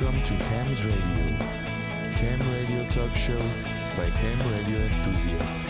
[0.00, 1.36] Welcome to Ham's Radio.
[2.20, 3.38] Ham Radio Talk Show
[3.98, 5.60] by Ham Radio Enthusiasts.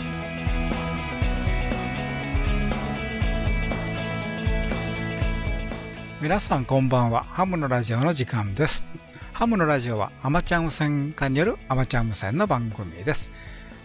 [6.21, 7.25] 皆さんこんばんは。
[7.25, 8.87] ハムのラジオの時間です。
[9.33, 13.29] ハムのラジオはアマチュア無線化によるアマチュア無線の番組です。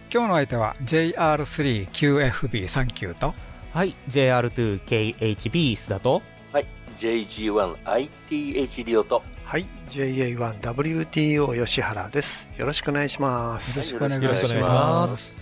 [0.09, 3.33] 今日の相手は JR3QFB39 と
[3.73, 6.21] はい、JR2KHB 須田と、
[6.53, 6.67] はい、
[6.97, 12.49] JG1ITH リオと、はい、JA1WTO 吉原です。
[12.57, 13.77] よろしくお願いします。
[13.77, 14.75] よろしくお願いしよろしくお願いしま。
[14.75, 15.41] ます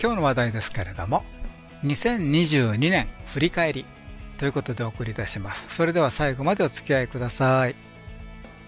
[0.00, 1.22] 今日の話題ですけれども、
[1.84, 3.84] 2022年振り返り
[4.38, 5.66] ということでお送りいたします。
[5.68, 7.76] それでは最後までお付き合いください。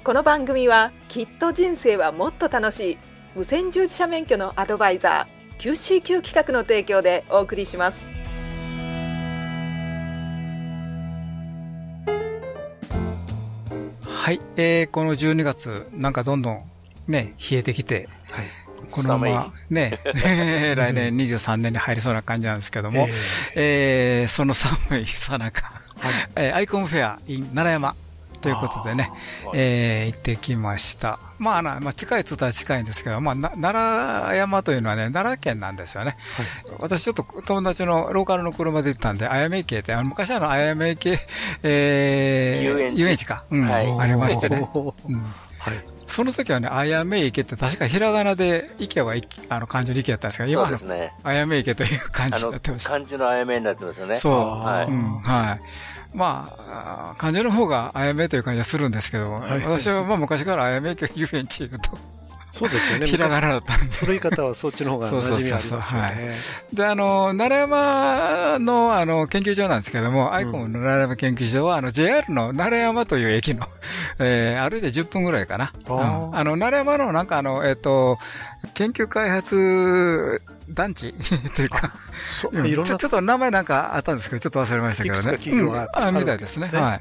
[0.04, 2.98] この番組はきっと人生はもっと楽しい
[3.34, 8.15] 無線従事者免許のアドバイザー QCQ 企画の提供でお送りします
[14.26, 16.60] はい、えー、この12月、なんかどんどん
[17.06, 18.46] ね、冷えてきて、はい。
[18.90, 23.06] このままね、 来年23年に入りそうな感じなんですけども、
[23.54, 25.80] えーその寒いさなか、
[26.34, 27.94] えーアイコンフェア in 奈良山
[28.46, 29.10] ということでね、
[29.54, 31.18] えー行ってきました。
[31.38, 36.16] まあ、まあ、近いつったら近いんですけど、まあ、な奈良山というのはね、奈良県なんですよね。
[36.78, 41.18] 私ちょっと友達のローカルの車で行ったんで、あやめ池って、あの昔あのあやめ池、
[41.64, 44.68] えー遊園地か、うんはいありましてね。
[44.74, 44.78] う
[45.12, 45.22] ん
[45.58, 45.95] はい。
[46.16, 51.12] その時はね、あやめ池って確かひらがなで池は池あの漢字の池だったんですけど、今のそうですね。
[51.22, 52.90] あやめ池という感あのじになってま、した。
[52.90, 54.16] 漢字のあやめになってますよね。
[54.16, 54.32] そう。
[54.32, 56.16] はいうん、はい。
[56.16, 61.98] まあ漢字の方があやめという感じはするんですけど、はい私はまあ昔からあやめ池遊園地と、
[62.56, 63.06] そうですよね。
[63.10, 63.94] ひらがなだったんで。
[63.96, 66.32] 古い方はそっちの方が馴染みありますよね。
[66.72, 73.66] で、あの、奈良山の、あの、研究所なんですけども、アイコンの奈良山研究所は、あの、JR の奈良山という駅の、
[74.18, 75.72] えー、歩いて10分ぐらいかな。
[75.86, 78.18] あーうんあの、奈良山の、なんかあの、えっ、と、
[78.72, 81.14] 研究開発団地？
[81.54, 81.92] というか、
[82.40, 85.32] ちょちょっと名前なんかあったんですけど、ちょっと忘れましたけどね。
[85.34, 86.68] いうんあみたいですね。
[86.68, 86.82] はい。
[86.82, 87.00] はい。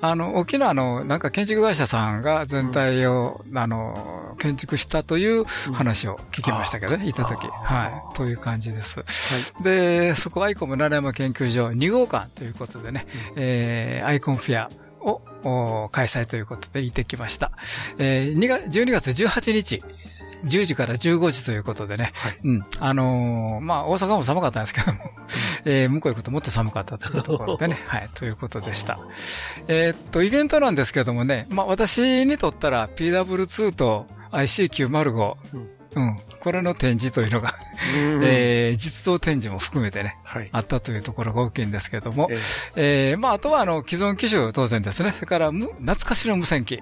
[0.00, 7.46] ああの、沖縄の、なんか建築会社さんが全体を、あの、建築したという話を聞きましたけどね、いたとき。
[7.46, 8.16] はい。
[8.16, 9.04] という感じです。
[9.62, 14.70] で、そこアイコム奈良山研究所2号館ということでね、えー、アイコンフェア
[15.00, 17.52] をお開催ということで行ってきました。
[17.98, 19.82] えー、2月、12月18日、
[20.44, 22.12] 10時から15時ということでね、
[22.44, 22.64] うん。
[22.78, 25.10] あのーまあ、大阪も寒かったんですけども、
[25.64, 28.98] えー向こう行くともっと寒かったというところでね、 はい、ということでした。
[29.68, 35.34] えーっと、イベントなんですけどもね、まあ、私にとったら PW2 と IC905、
[35.96, 37.54] うん、これの展示というのが、
[37.96, 40.48] うんえー実動展示も含めてね、はい。
[40.52, 42.28] あったというところが大きいんですけれども、
[42.76, 43.14] ええ。
[43.14, 45.12] ーまあ、あとはあの、既存機種当然ですね。
[45.12, 46.80] それから、む懐かしの無線機。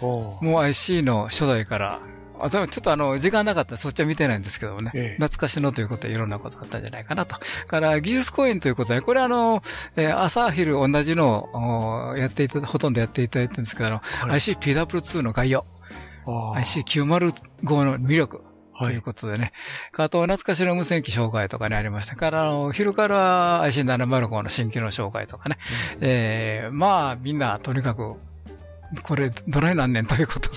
[0.00, 2.00] もう IC の初代から、
[2.40, 4.90] あでもちょっとあの、時間なかったらそっちは見てないんですけどもね。
[4.94, 7.36] ええ懐かしのということでいろんなことがあったんじゃないかなと。
[7.66, 9.62] から、技術講演ということで、これあの、
[9.96, 14.00] えー朝昼同じのをおやっていただ、ほとんどやっていただいてるんですけど、あの、
[14.34, 15.64] ICPW2 の概要、
[16.26, 18.36] あー IC905 の魅力。
[18.36, 18.48] はい
[18.78, 19.50] ということでね。
[19.96, 25.58] あと、懐かしの無線機紹介とかね、ありましたから、あの、昼から IC705 の新機能紹介とかね。
[26.00, 28.14] えーまあ、みんな、とにかく、
[29.02, 30.52] これ、どないなんねんということを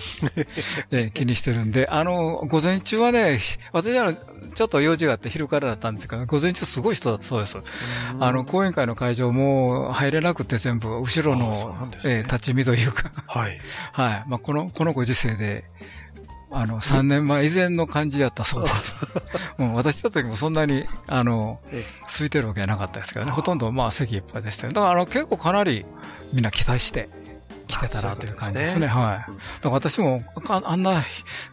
[0.92, 3.40] えー気にしてるんで、あの、午前中はね、
[3.74, 4.14] 私は
[4.53, 7.58] ちょっと用事があって昼からだったんですけど、午前中すごい人だったそうです。
[8.20, 13.59] あの、講演会の会場も入れなくて全部、後ろのねえー立ち見というか、はい。
[13.91, 14.24] はい。
[14.28, 15.66] まあ、この、このご時世で、
[16.53, 18.94] あの、3年前以前の感じやったそうです。
[19.58, 23.31] うん、私だった時もそんなに、あのえ、空いてるわけじゃなかったですけどね。
[23.31, 24.74] ほとんどまあ席いっぱいでしたよ。
[24.74, 25.86] だからあの、結構かなり
[26.34, 27.08] みんな期待して
[27.72, 28.88] 来てたなという感じですね。
[28.88, 29.32] はい。
[29.32, 29.34] だか
[29.64, 31.04] ら私もあ、あんな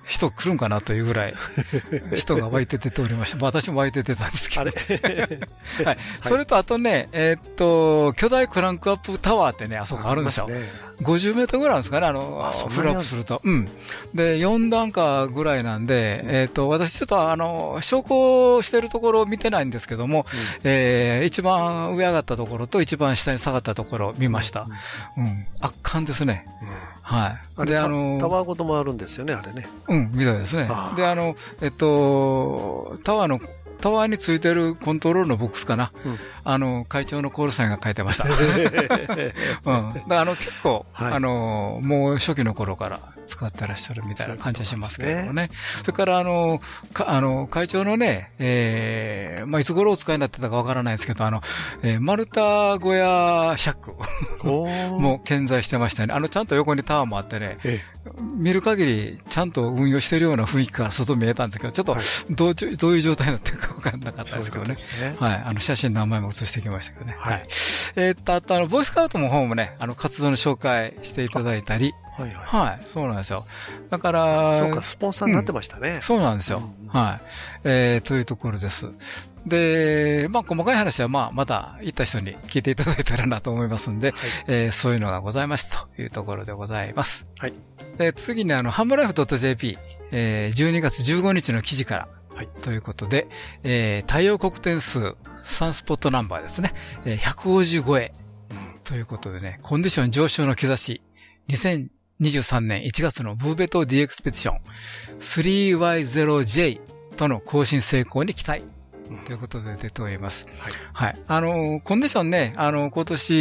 [0.06, 1.34] 人来るんかなというぐらい、
[2.14, 3.36] 人が湧いて出ておりました。
[3.36, 4.64] まあ私も湧いて出たんですけど。
[5.84, 5.98] はい。
[6.22, 10.46] それとあとね、えーっと、巨大クランクアップタワーってね、あそこあるんですよ。
[10.46, 13.40] ね50メートルぐらいあるんですかね、あの、フルアップすると。
[13.44, 13.68] うん。
[14.14, 20.26] で、4段階ぐらいなんで、えっ、と、私ちょっとあの、昇降してるところを見てないんですけども、
[20.64, 24.66] えー一番上上がったところと一番下に下がったところを見ました。
[25.16, 25.46] うん。
[25.60, 26.44] 圧巻ですね。
[27.02, 27.66] はい。
[27.66, 29.68] で、あの、タワーごともあるんですよね、あれね。
[29.88, 33.40] うん、みたいですねで、あの、えっと、タワーの
[33.80, 35.92] タワーについてるコントロールのボックスかな。
[36.04, 36.18] うん
[36.50, 38.24] あの、会長のコールサインが書いてました。
[38.24, 40.12] うん。
[40.14, 45.50] あの、結構、はいあの、もう初期の頃から使ってらっしゃるみたいな感じはしますけれどもね。
[45.82, 46.58] それからあの、
[46.94, 51.42] かあの、会長のね、えー、まあ、いつ頃お使いになってたかわからないですけど、あの、
[51.82, 53.92] えー、丸太小屋シャック
[54.42, 56.14] も健在してましたね。
[56.14, 57.78] あの、ちゃんと横にタワーもあってね、え
[58.38, 64.74] 見る限りちゃんと運用してるような雰囲気から外見えたんですけど、ちょっとはいどうちゅどういう状態になってるかわからなかったですけどね。
[64.74, 65.16] ね。
[65.18, 65.42] はい。
[65.46, 67.16] あの、写真何枚も写してきましたけどね。
[67.18, 67.42] はい
[67.96, 72.36] えーっと、あと、あの、ボイスカウトの方もね、あの、活動の紹介していただいたり、はいはい。
[72.44, 72.84] はい。
[72.84, 73.46] そうなんですよ。
[73.90, 76.00] だから、そうか、スポンサーになってましたね。
[76.02, 76.58] そうなんですよ。
[76.58, 77.26] うんはい。
[77.64, 78.88] えー、というところです。
[79.46, 84.14] で、まあ、細かい話は、まあ、また行った人に聞いていただいたらなと思いますんで、
[84.46, 87.26] えーそういうのがございますというところでございます。
[87.38, 87.52] はい。
[87.98, 89.78] で、次にあの、ハムライフ .jp、
[90.10, 93.26] えー、12月15日の記事から、はいということで、
[93.64, 96.72] えー、太陽黒点数、サンスポットナンバーですね、
[97.04, 98.12] えー、150超え、
[98.84, 101.02] ということでね、コンディション上昇の兆し、
[101.48, 104.60] 2023年1月のブーベト D エクスペディション
[105.18, 106.80] 3Y0J
[107.16, 108.64] との更新成功に期待。
[109.26, 110.46] ということで出ております。
[110.60, 110.72] はい。
[110.92, 111.18] はい。
[111.26, 113.32] あの、コンディションね、あの、今年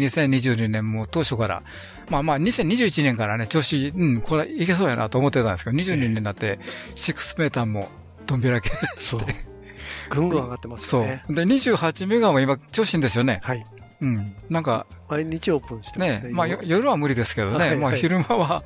[0.00, 1.62] 2022年も当初から、
[2.08, 6.58] まあまあ2021年からね、調子、うん、これいけそうやなと思ってたんですけど、22年になって、
[6.94, 7.90] 6メーターも
[8.28, 9.34] どんびらけそうして、。
[10.10, 11.02] ぐんぐん上がってますそう。
[11.02, 11.22] よね。
[11.30, 13.40] で、28メガも今調子いいんですよね。
[13.42, 13.64] はい。
[14.00, 14.36] うん。
[14.48, 16.20] なんか、毎日オープンしてますね。
[16.20, 18.62] ね、まあよ夜は無理ですけどね、はいはいまあ昼間は、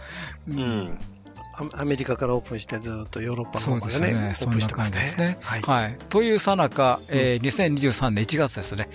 [0.48, 0.98] ううん。
[1.76, 4.28] アアメリカからオープンしてずっとヨーロッパのそう方までね、ね。
[4.28, 5.38] オープンしてますね感じですね。。
[5.40, 5.62] はい。
[5.62, 5.98] はい。
[6.08, 8.88] というさなか、えー、2023年1月ですね、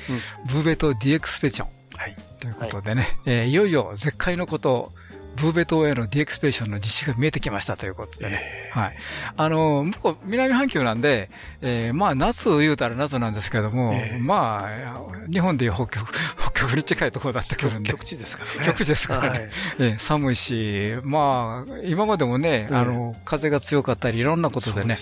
[0.52, 1.70] ブーベト DX スペディション。
[1.98, 2.16] はい。
[2.40, 4.92] ということでね、えーいよいよ絶海のこと、
[5.38, 8.72] ブーベ島への DX スペーションの実施が見えてきましたということでね。
[8.74, 8.98] はい。
[9.36, 11.30] あの、向こう、南半球なんで、
[11.62, 17.92] えーまあ、夏言うたら夏なんですけども、ええまあ、日本でいう北極、 北極に近いところだってくるんで。
[17.92, 18.66] 極地ですからね。
[18.66, 19.30] 極地ですからね。
[19.30, 19.40] はい
[19.80, 24.98] ええ寒いし、まあ、今までもね、ええあの、風が強かったり、いろんなことでね、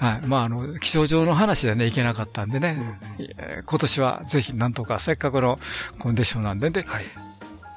[0.00, 0.26] はい。
[0.26, 2.98] まあ、あの、気象上の話でね、いけなかったんでね、
[3.64, 5.58] 今年はぜひなんとか、せっかくの
[5.98, 7.27] コンディションなんで、で、はい。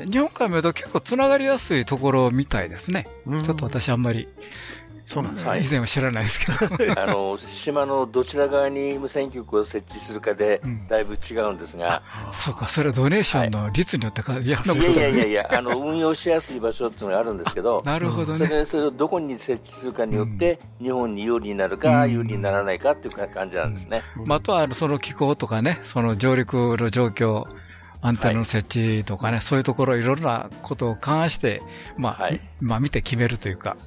[0.05, 3.05] 日本から見ると結構つながりやすいところみたいですね。
[3.25, 3.41] うん。
[3.41, 4.27] ちょっと私あんまり、
[5.05, 5.47] そうなんです。
[5.47, 5.61] はい。
[5.61, 6.95] 以前は知らないですけど。
[7.01, 10.87] あの島のどちら側に無線局を設置するかでうん。
[10.87, 12.01] だいぶ違うんですが、
[12.31, 18.47] そうか、それはドネーションの率によってか、いや、そんい、なことやいやいやいやあの運用しやすい場所っていうのがあるんですけど、 なるほどね。
[18.47, 22.11] それそれをどこに設置するかによって、日本に有利になるか、うん。
[22.11, 24.01] 有利にならないかっていう感じなんですね。
[24.25, 27.45] まあ、あとは、あのその気候とかね、その上陸の状況、
[28.01, 31.61] アンテナの設置とかね、そういうところいろんなことを勘案して、
[31.97, 32.41] まあ、はい。
[32.59, 33.77] まあ見て決めるというか、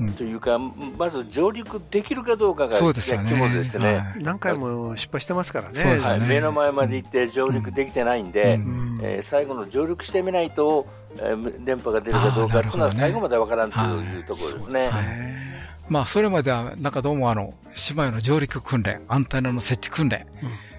[0.00, 0.12] うん。
[0.12, 3.64] というか、まず上陸できるかどうかがそうですよね。
[3.64, 3.94] すね。
[3.94, 4.22] はい。
[4.22, 5.74] 何回も失敗してますからね。
[6.18, 6.26] ね。
[6.26, 8.98] 目の前まで行って上陸できてないんで、うん。
[9.02, 10.86] えー最後の上陸してみないと、
[11.18, 14.80] えー電波が出るかどうかっていうのは最後までわからんというところですね。
[14.88, 15.60] はい。
[15.90, 20.69] まあ、それまでは、なんかどうもあの、島への上陸訓練、アンテナの設置訓練と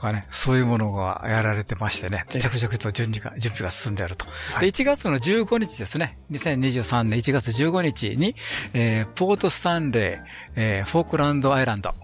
[0.00, 4.26] かね、そういうものがやられてましてね、着々と準備が、準備が進んであると。
[4.60, 8.34] で、1月の15日ですね、2023年1月15日に、
[8.72, 11.94] えーポートスタンレー、えーフォークランドアイランド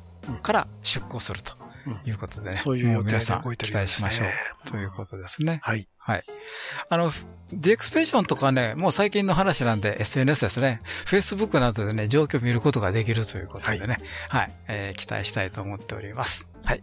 [0.43, 1.55] から出港すると
[2.05, 5.61] いうことでね、そういう皆さん期待しましょうということですね。
[5.63, 5.89] はい。
[6.01, 6.25] はい。
[6.89, 7.13] あの、
[7.53, 10.81] DXpedition とかね、もう最近の話なんで SNS ですね。
[11.05, 13.99] Facebook などでね、状況を見ることができるということでね。
[14.29, 14.53] はい。
[14.69, 16.49] えー期待したいと思っております。
[16.65, 16.83] はい。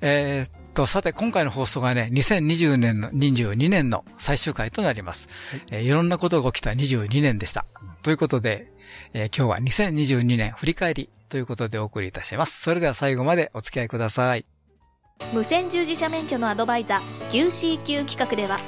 [0.00, 5.28] えーっと、さて、今回の放送がね、2020年の、22年の最終回となります。
[5.70, 7.66] えーいろんなことが起きた22年でした。
[8.02, 8.72] ということで、
[9.12, 12.60] えー今日は2022年振り返りということでお送りいたします。
[12.60, 14.44] それでは最後までお付き合いください。
[15.32, 18.58] 無線従事者免許のアドバイザー QCQ 企画では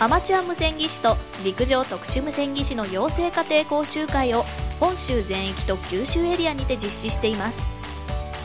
[0.00, 4.44] アマチュア無線技師と陸上特殊無線技師の養成家庭講習会を
[4.80, 7.77] 本州全域と九州エリアにて実施しています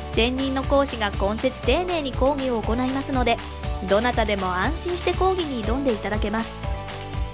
[0.05, 3.37] 専任の講師が今節丁寧に講義を行いますので
[3.89, 6.59] どなたでも安心して講義に挑んでいただけます。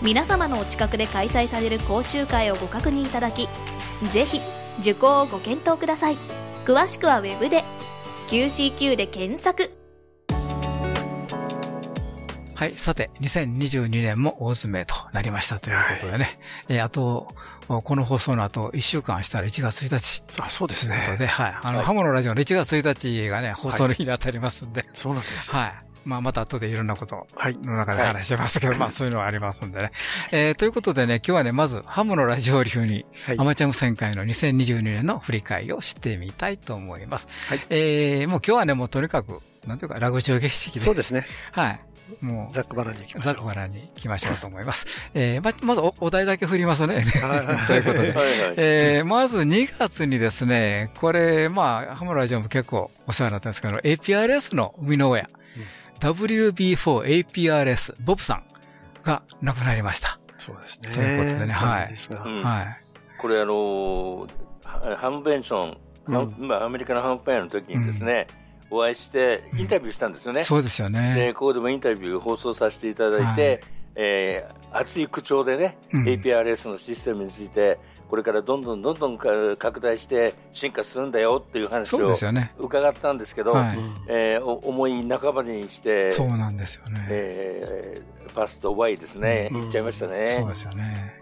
[0.02, 3.50] 皆様のお近くで開催される講習会をご確認いただき
[4.12, 4.40] ぜひ
[4.80, 6.18] 受講をご検討ください。
[6.66, 7.64] 詳しくはウェブで
[8.30, 9.79] QCQ で検索。
[12.60, 12.74] はい。
[12.76, 16.38] さて、2022年も大詰めとなりましたということでね。
[16.68, 17.34] えーあと、
[17.70, 20.42] この放送の後、1週間したら1月1日。
[20.42, 21.28] あ、そうですということで、ね。
[21.28, 21.58] はい。
[21.62, 25.50] あの、はいハモのラジオの1月1日がね、放送の日に当たりますんで、そうなんです。
[25.52, 25.74] はい。
[26.04, 27.58] まあ、また後でいろんなことはい。
[27.60, 29.92] の中で話してますけど、まあそういうのはありますんでね。
[30.32, 37.30] えー、ということでね、今日はね、まず、ハムのラジオ流に、はいアマチュア無線会の2022年の振り返りをしてみたいと思います。
[37.48, 40.86] はいえー、もう今日はね、もうとにかく、なんていうか、ラグ中形式で。
[40.86, 41.26] そうですね。
[41.52, 41.80] はい。
[42.22, 43.34] もう、ざっくばらんに行きましょう。
[43.34, 44.86] ザクバラに行きましょうと思います。
[45.14, 46.96] えー、ま、まずおお題だけ振りますね。
[46.96, 47.04] はい
[47.68, 48.12] ということで。
[48.12, 48.26] はいはい。
[48.58, 55.30] えー、まず2月にですね、これ、まあ、ハムラジオも結構お世話になってますけど、APRS の生みの親、
[56.00, 58.44] WB4APRS、ボブさん
[59.04, 60.20] が亡くなりました。
[60.38, 60.90] そうですね。
[60.90, 61.96] そういうことでねはい
[62.44, 62.84] はい。
[63.18, 64.30] これあのー
[64.64, 68.28] ハハムベンション、ハムまあアメリカのハムペアの時にですね、
[68.72, 70.44] お会いしてインタビューしたんですよね。
[70.44, 71.34] そうですよで、ね。
[71.34, 73.60] ここでもインタビュー放送させていただいて、はい
[73.96, 82.14] えー熱い口調でね、うん APRS のシステムについて、これからどんどんどんどんか拡大して進化するんだよっていう話を。
[82.60, 83.78] 伺ったんですけど、はい。
[84.08, 87.08] えーお思い半ばにして、そうなんですよね。
[87.10, 90.28] えーパスと Y ですね、うん言っちゃいましたね。
[90.28, 91.19] そうですよね。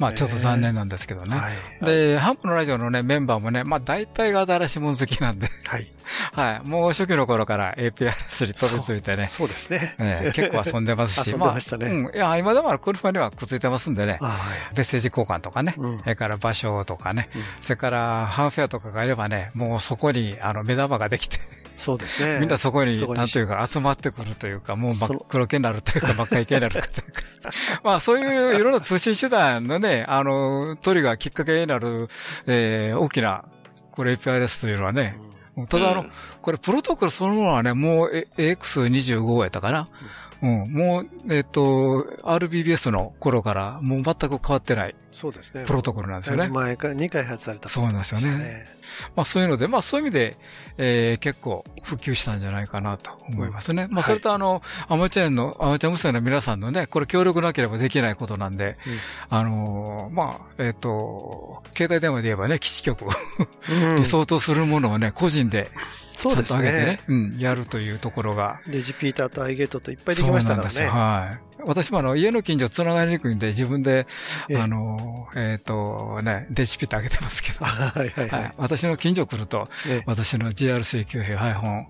[0.00, 1.36] まあ、ちょっと残念なんですけどね。
[1.36, 1.84] はい。
[1.84, 5.90] で、ハンプのラジオのね、メンバーもね、まあ大体が新しいもの好きなんで、はい。
[6.32, 6.68] はい。
[6.68, 9.94] もう初期の頃から APRS に飛びついてね、そうですね。
[9.98, 12.06] ええ結構遊んでますし、 遊んでましたねあ、うん。
[12.14, 14.36] いや、今でも車にはくっついてますんでね、あはい。
[14.76, 21.38] メッセージ交換とかね、うんそれから場所とかね、うんそれからハンフェアとかがあればね、もうそこにあの目玉ができて、
[21.82, 22.38] そうですね。
[22.38, 27.22] みんなそこに、なんというか集まってくるというか、もう真っ黒系になるというか、真っ赤い系になるかというか。
[27.82, 32.08] まあそういういろんな通信手段のね、あの、トリガーきっかけになる、
[32.46, 33.44] えー、大きな、
[33.90, 35.18] これ APIS というのはね、
[35.68, 36.10] ただあの、うん
[36.40, 39.88] これプロトコルそのものはね、もうえ AX25 やったかな。
[40.42, 45.64] うん、もう、えっ、と、RBBS の頃からもう全く変わってないそうですね。
[45.66, 46.48] プロトコルなんですよね。
[46.48, 47.68] 前から2開発された。
[47.68, 48.64] そうなんですよね。
[49.14, 50.36] まあそういうので、まあそういう意味で、
[50.78, 53.88] えー、結構普及したんじゃないかなと思いますね。
[53.90, 58.74] まあそれとあの、アマチュアの、アマチュア無線の皆さんのね、これ協力なければできないことなんで、
[59.28, 65.70] あのーまあ、えっ、と、携帯電話で言えばね、基地局うん に相当するものをね、個人で
[66.16, 67.00] そうですねと上げてね、。
[67.08, 70.94] うん、やるというところが、デジピーターとアイゲートといっぱいできましたからそうなんですよ。
[70.94, 71.00] ね。
[71.00, 71.52] はい。
[71.64, 74.06] 私もあの、家の近所繋がりにくいんで、自分で、
[74.48, 78.52] ええあの、えっ、と、ね、デジピーター上げてますけど、 はいはいははいい。。
[78.56, 81.86] 私の近所来ると、ええ私の GRC9 兵配本、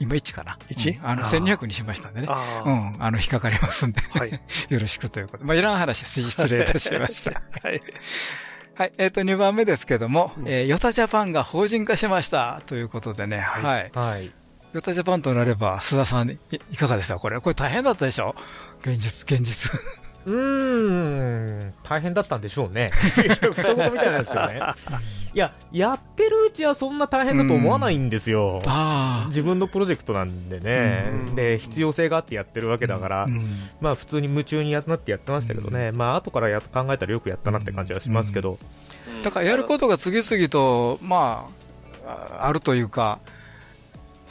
[0.00, 0.58] 今1かな。
[0.68, 2.26] 1うんあの、あー1200にしましたんでね。
[2.28, 2.68] ああ。
[2.68, 4.32] うん、あの、引っかかりますんで、はい。
[4.68, 5.44] よろしくということで。
[5.44, 7.40] まあ、いらん話、失礼いたしました。
[7.62, 7.82] はい。
[8.76, 8.92] はい。
[8.98, 12.60] えっ、と、2番目ですけども、うんえーヨタジャパンが法人化しました。
[12.66, 13.90] ということでね、はい。
[13.94, 14.32] はい。
[14.72, 16.38] ヨタジャパンとなれば、須田さんい、
[16.72, 17.16] いかがでした？
[17.16, 17.40] これ。
[17.40, 18.34] これ大変だったでしょ？
[18.82, 19.70] 現実、現実。
[20.26, 22.90] うーん、大変だったんでしょうね。
[22.94, 24.60] 一言みたいなんですけどね。
[25.34, 28.60] いや、やってるうちはそんな大変だと思わないんですよ。
[28.66, 31.34] あ自分のプロジェクトなんでね、うん。
[31.34, 33.24] で必要性があってやってるわけだから、あ。
[33.24, 33.44] うん。
[33.80, 38.58] まあ普通に夢中にやなってやってましたけどね、まあ後からやっ考えたらよくやったなって感じはしますけど、
[39.08, 39.22] うん。
[39.22, 41.48] だからやることが次々と、ま
[42.06, 43.18] あ、ああるというか、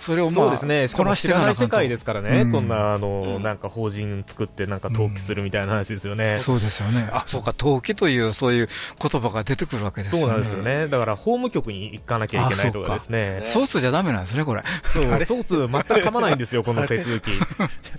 [0.04, 6.38] それをまあ、そうですね、こなしていも知らない世界ですからね、うんこんなあの、うんなんか法人作ってなんか登記するみたいな話ですよね。
[6.40, 7.10] そうですよね。
[7.12, 8.68] あ、そうか、登記という、そういう
[9.02, 10.22] 言葉が出てくるわけですよね。
[10.22, 10.88] そうなんですよね。
[10.88, 13.42] だから、法務局に行かなきゃいけないとかですね。
[13.44, 14.64] ソースじゃダメなんですね、これ。
[14.86, 17.32] そう、ソース全く噛まないんですよ、この手続き。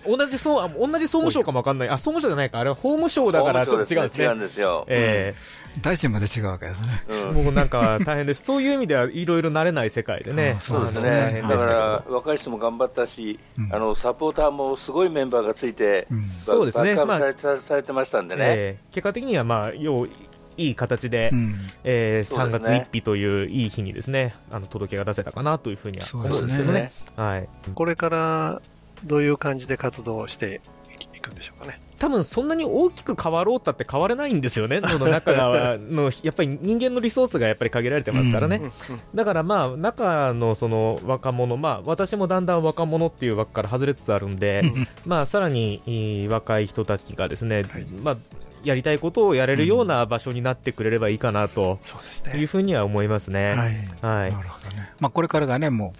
[0.06, 1.88] 同じそう、あ同じ総務省かもわかんない。
[1.88, 2.58] あ、総務省じゃないか。
[2.58, 4.24] あれは法務省だからちょっと違うんですね。
[4.24, 4.84] 違うんですよ。
[4.88, 5.34] え
[5.80, 7.04] 大臣まで違うわけですね。
[7.08, 8.44] うんえもうなんか大変です。
[8.44, 10.60] そういう意味ではいろいろ慣れない世界でねあ。
[10.60, 11.42] そうですね。
[11.42, 16.06] だから、若い人も頑張ったし、うんあの、サポーターもすごいメンバーがついて、
[16.44, 18.44] そうですねまあバックアップされてされてましたんでね。
[18.46, 20.08] ええ結果的にはまあ、よう、
[20.56, 21.56] いい形で、うん。
[21.82, 26.92] えー3月そうですね1日といういい日にですね、あの、届けが出せたかなというふうには思そうですねうんですけどね。
[27.16, 27.48] はい。
[27.74, 28.62] これから
[29.04, 30.60] どういう感じで活動して
[31.14, 31.80] いくんでしょうかね。
[31.98, 35.32] 多分そんなに大きく変わろうったって変われないんですよね、そ の中
[35.78, 38.56] の、やっぱり人間のリソースがやっぱり限られてますからね。
[38.56, 38.72] うんうん
[39.14, 44.62] だからまあ、中のその若者、まあ私もだんだん若者っていう枠から外れつつあるんで、
[45.06, 47.64] まあさらにいい若い人たちがですね、
[48.02, 48.16] まあ、
[48.64, 52.40] やりたいことをやれるような場所になってくれればいいかなとそうですね。
[52.40, 53.54] いうふうには思いますね。
[53.54, 54.22] はい。
[54.22, 54.32] はい。
[54.32, 54.92] なるほどね。
[55.00, 55.94] まあ、これからがね、も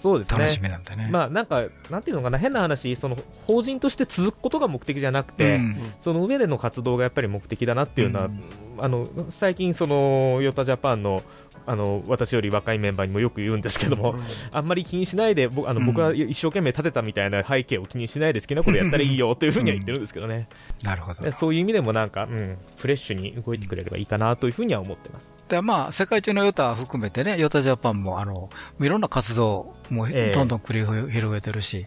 [0.00, 0.36] そうですね。
[0.36, 1.08] う楽しみなんでね。
[1.10, 8.40] まあなんか、なんていうのかな、変な話、その法人として続くことが目的じゃなくて、うんその上での活動がやっぱり目的だなっていうのは、うん
[8.80, 11.22] あの最近、そのヨタジャパンの
[11.68, 14.14] あの、私より若いメンバーにもよく言うんですけども、
[14.52, 20.48] あんまり気にしないで、僕あの、うん僕は一生懸命立てたみたいな背景を気にしないで好きなことやったらいいよというふうには言ってるんですけどね。
[20.84, 21.32] なるほどで。
[21.32, 25.34] そういう意味でもなんか、うん、フレッシュに動いてくれればいいかなというふうには思ってます。
[25.48, 31.86] で、まあ、世界中のヨタ含めてね、ヨタジャパンも、あの、いろんな活動もええどんどん繰り広げてるし、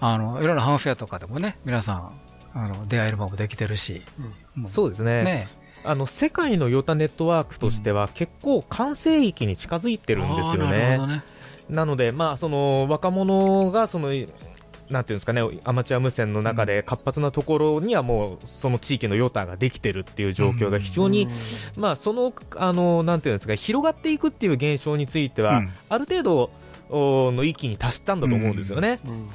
[0.00, 2.20] あの、いろんなハンフェアとかでもね、皆さん、
[2.54, 4.02] あの、出会える場もできてるし、
[4.54, 5.24] もそうですね。
[5.24, 5.63] ね。
[5.84, 11.22] あの、世界のヨタネットワークとしては結構完成域に近づいてるんですよね。
[11.68, 14.10] なので、まあ、その若者がその
[14.90, 21.28] なんていうんですかね、アマチュア無線の中で活発なところにはもう、その地域のヨタができてるっていう状況が非常に、
[21.76, 25.72] まあ、その、あの、なんていうんですか、広がっていくっていう現象については、うん。
[25.88, 26.50] ある程度
[26.90, 29.00] おの域に達したんだと思うんですよね。
[29.04, 29.28] うん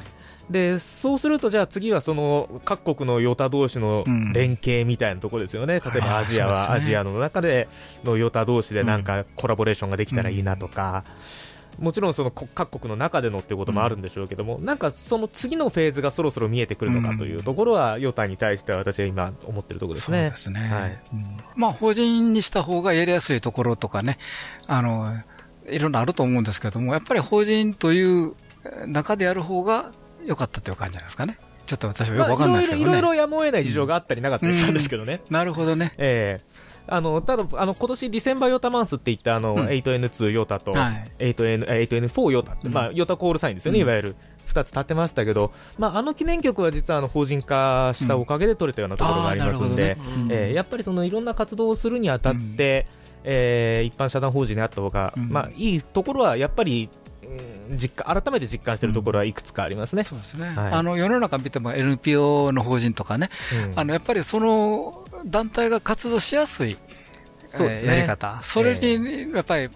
[0.49, 4.03] で、そうすると、じゃあ次はその各国のヨタ同士の
[4.33, 5.79] 連携みたいなところですよね。
[5.79, 7.67] 例えばアジアはアジアの中で
[8.03, 11.03] のヨタ同士でなんかコラボレーションができたらいいなとか、
[11.79, 20.29] もちろんそのこ各国の中でのっていうこともあるんでしょうけども、なんかその次のフェーズがそろそろ見えてくるのかというところは、ヨタに対しては私は今思ってるところですそうね。
[20.29, 20.59] ですね。
[20.59, 20.99] はい。
[21.13, 21.37] うん。
[21.55, 24.17] まあ、法人にした方がやりやすいところとかね、
[24.67, 25.13] あの、
[25.69, 28.33] いろんなあると思うんですけども、やっぱり法人という
[28.87, 29.91] 中でやる方が
[30.25, 31.39] 良かったという感じなんですかね。
[31.65, 32.85] ちょっと私はよくわかんないですけどね。
[32.87, 35.21] まあいろいろやむを得ない事情があったりなかったりしたんですけどね。
[35.29, 35.93] なるほどね。
[35.97, 36.69] ええ。
[36.91, 39.67] あの、ただ、あの、今年ディセンバーヨタマンスって言った、あの、うん。
[39.67, 41.11] 8N2 ヨタと、はい。
[41.19, 42.73] 8N、え 8N4 ヨタって、うん。
[42.73, 43.85] まあ、ヨタコールサインですよね、うん。
[43.85, 44.15] いわゆる。
[44.47, 50.31] 二つ立ってましたけど、まあ、あの記念曲は実はあの法人化したおかげで取れたようなところがありますんで、あーなるほどね。
[50.31, 52.87] えーやっぱりそのいろんな活動をするにあたって、
[53.23, 55.29] えー一般社団法人であった方が、うん。
[55.29, 56.98] まあ、いいところはやっぱり、うん
[57.71, 60.03] 実感改めて実感しているところはいくつかありますね。
[60.03, 60.47] そうですね。
[60.49, 63.29] はいあの、世の中見ても NPO の法人とかね、
[63.71, 66.77] うんあの、やっぱりその団体が活動しやすい、
[67.49, 68.39] そうですねえーやり方。
[68.41, 69.69] それに、やっぱり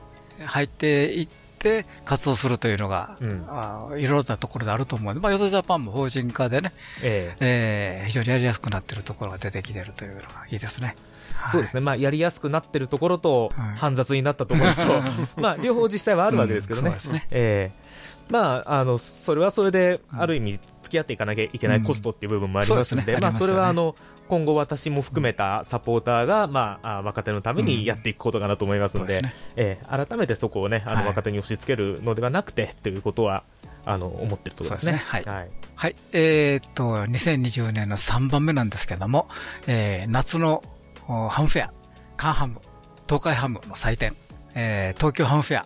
[0.45, 1.27] 入っていっ
[1.60, 6.72] て活動するというのが、うんあーいろいろなところであると思うので、まあ、ヨタジャパンも法人化でね、
[7.03, 10.95] えーえー非常にやりやすくなっているところが出てきているというのがいいですね。
[11.46, 11.52] ね。
[11.52, 13.78] そうですね、まあ、やりやすくなってるところと、はい。
[13.78, 15.04] 煩雑になったところと、
[15.42, 16.96] まあ、両方実際はあるわけですけどね。
[17.32, 17.84] ええ。
[18.30, 23.96] まあ、あの、それはそれで、ある意味、付き合っていかなきゃいけないコストっていう部分もありますんで、それは、あの、
[24.28, 29.20] 今後私も含めたサポーターが、まあ、あ若手のためにやっていくことかなと思いますので、
[29.56, 30.06] ええ。
[30.08, 31.08] 改めてそこをね、あの、はい。
[31.08, 33.44] 若手に押し付けるのではなくて、ということは、
[33.86, 34.94] あの、思ってるところですね。
[34.94, 35.04] すね。
[35.06, 35.50] はい。
[35.76, 35.96] はい。
[36.14, 39.28] えーっと、2020年の3番目なんですけども、
[39.68, 41.74] えー夏のおハムフェア、
[42.17, 42.60] カンハム、
[43.07, 44.15] 東海ハムの祭典、
[44.55, 45.65] えー東京ハムフェア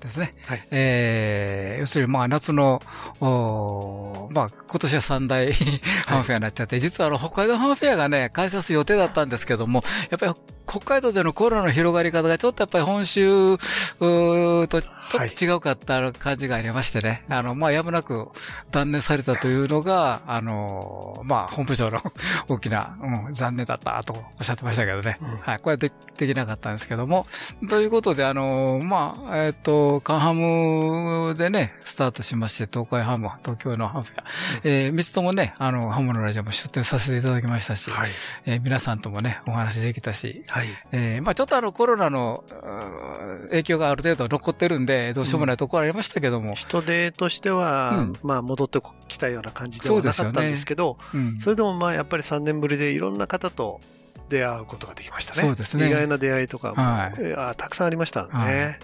[0.00, 0.34] ですね。
[0.46, 2.82] はいえー要するに、まあ、夏の、
[3.20, 5.52] おーまあ、今年は三大
[6.06, 10.34] ハムフェアになっちゃって、実はあの、北海道ハムフェアがね、開催する予定だったんですけども、やっぱり
[10.66, 18.28] 北海道でのコロナの広がり方がちょっとやっぱり本州とちょっと違うかった感じがありましてね、あの、まあ、やむなく
[18.70, 22.00] 断念されたというのが、あの、まあ、本部長の
[22.48, 25.18] 大きな、うん、残念だったとおっしゃってましたけどね。
[25.40, 27.26] はい、これはでできなかったんですけども、
[27.68, 34.24] ということで、あの、まあ、えっ、と、カンハムでね、スタートしまして、東海ハム、東京のハムフェア、
[34.64, 38.10] えー、三つともね、あの、ハムのラジオも出展させていただきましたし、はい。
[38.46, 40.66] えー皆さんともね、お話できたし、はい。
[40.92, 53.80] えーまあちょっとあのコロナのうー影響がある程度残ってるんで、どうしようもないところありましたけども、人手としては、うんまあ戻ってきたような感じではなかったんですけど、うんそれでもまあやっぱり3年ぶりでいろんな方と
[54.28, 55.42] 出会うことができましたね。
[55.42, 58.28] そうですね意外な出会いとかも、はいえーあたくさんありましたね。
[58.32, 58.78] はい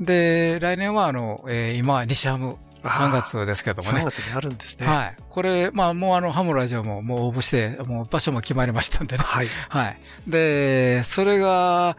[0.00, 4.04] で、来年はあの、えー今、西ハム、3月ですけども3ね。
[4.04, 4.86] 月にあるんですね。
[4.86, 5.16] はい。
[5.28, 9.22] これ、まあもうあの、ハムラジオももう応募して、もう場所も決まりましたんでね。
[9.24, 9.46] はい。
[9.68, 9.98] はい。
[10.26, 11.96] で、それが、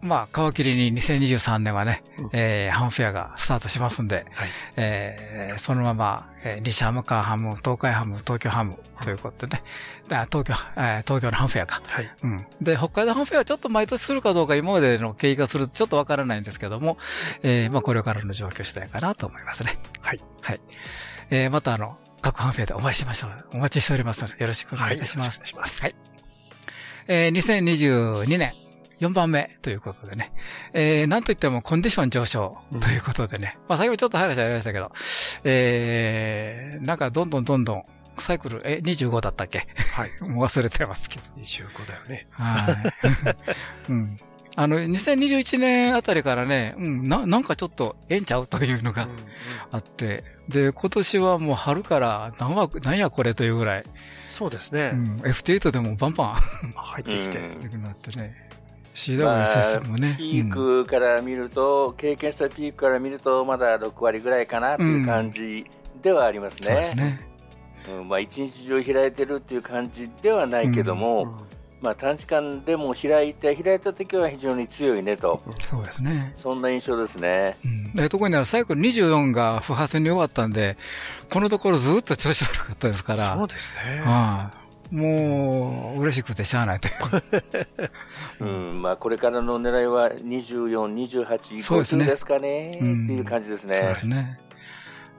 [0.00, 4.26] まあ、皮切りに2023年はね、うんえーハムフェアがスタートしますんで、はい
[4.76, 9.62] えーそのまま、えー西ハム、カーハム、東海ハム、東京ハムということでね、
[10.16, 11.82] あ東京、えー東京のハムフェアか。
[11.86, 12.10] はい。
[12.22, 12.46] うん。
[12.60, 16.96] で、北海道ハムフェアはちょっと毎年するかどうか今までの経緯がするとちょっとわからないんですけども、
[17.42, 19.78] えーまあこれからの状況次第かなと思いますね。
[20.00, 20.20] はい。
[20.42, 20.60] はい。
[21.30, 23.44] えーまたあの、各ハムフェアでお会いしましょう。
[23.54, 25.40] お待ちしておりますので、よろしくお願いいたします。
[25.40, 25.94] はいよろしくお願いしますはい。
[27.08, 28.52] えー2022年
[29.00, 30.32] 4番目ということでね、
[30.72, 34.90] えーなんといってもコンディション上昇ということでね、まあ先ほどちょっと話ありましたけど、
[35.44, 37.84] えーなんかどんどんどんどん、
[38.16, 39.66] サイクル、え、25だったっけ？
[39.94, 40.10] はい。
[40.30, 41.22] もう忘れてますけど。
[41.40, 42.26] 25だよね。
[42.30, 42.70] は
[43.88, 43.90] い。
[43.92, 44.18] うん。
[44.56, 49.10] あの、2021年あたりからね、うん、な、なんかちょっとええんちゃうというのがうん
[49.70, 53.84] あって、で、今年はもう春から何枠、何やこれというぐらい、
[54.36, 54.96] そうですねう。
[54.96, 56.34] ん、F8 でもバンバン
[56.74, 57.38] 入ってきて。
[57.38, 58.47] う
[59.12, 60.14] ん良くなってね、CWSS もね。
[60.18, 65.66] ピークから見ると、経験したピークから見ると、まだ6割ぐらいかなという感じ
[66.02, 66.66] ではありますね。
[66.66, 67.28] そうですね。
[67.88, 71.46] うん、まあ、一日中開いてるっていう感じではないけども、
[71.80, 75.40] まあ、短時間でも開いて、開いた時は非常に強いねと。
[75.60, 76.32] そうですね。
[76.34, 77.56] そんな印象ですね。
[77.64, 80.76] うん、で特にあのサイクル24が不破線に終わったんで、
[81.30, 83.36] このところずっと調子悪かったですから。
[83.36, 84.02] そうですね。
[84.04, 86.88] ああもう、嬉しくてしゃあないと
[88.40, 93.74] うん、まあ、これからの狙いは24、28、50ですかね、っていう感じですね。
[93.74, 94.40] そうですね。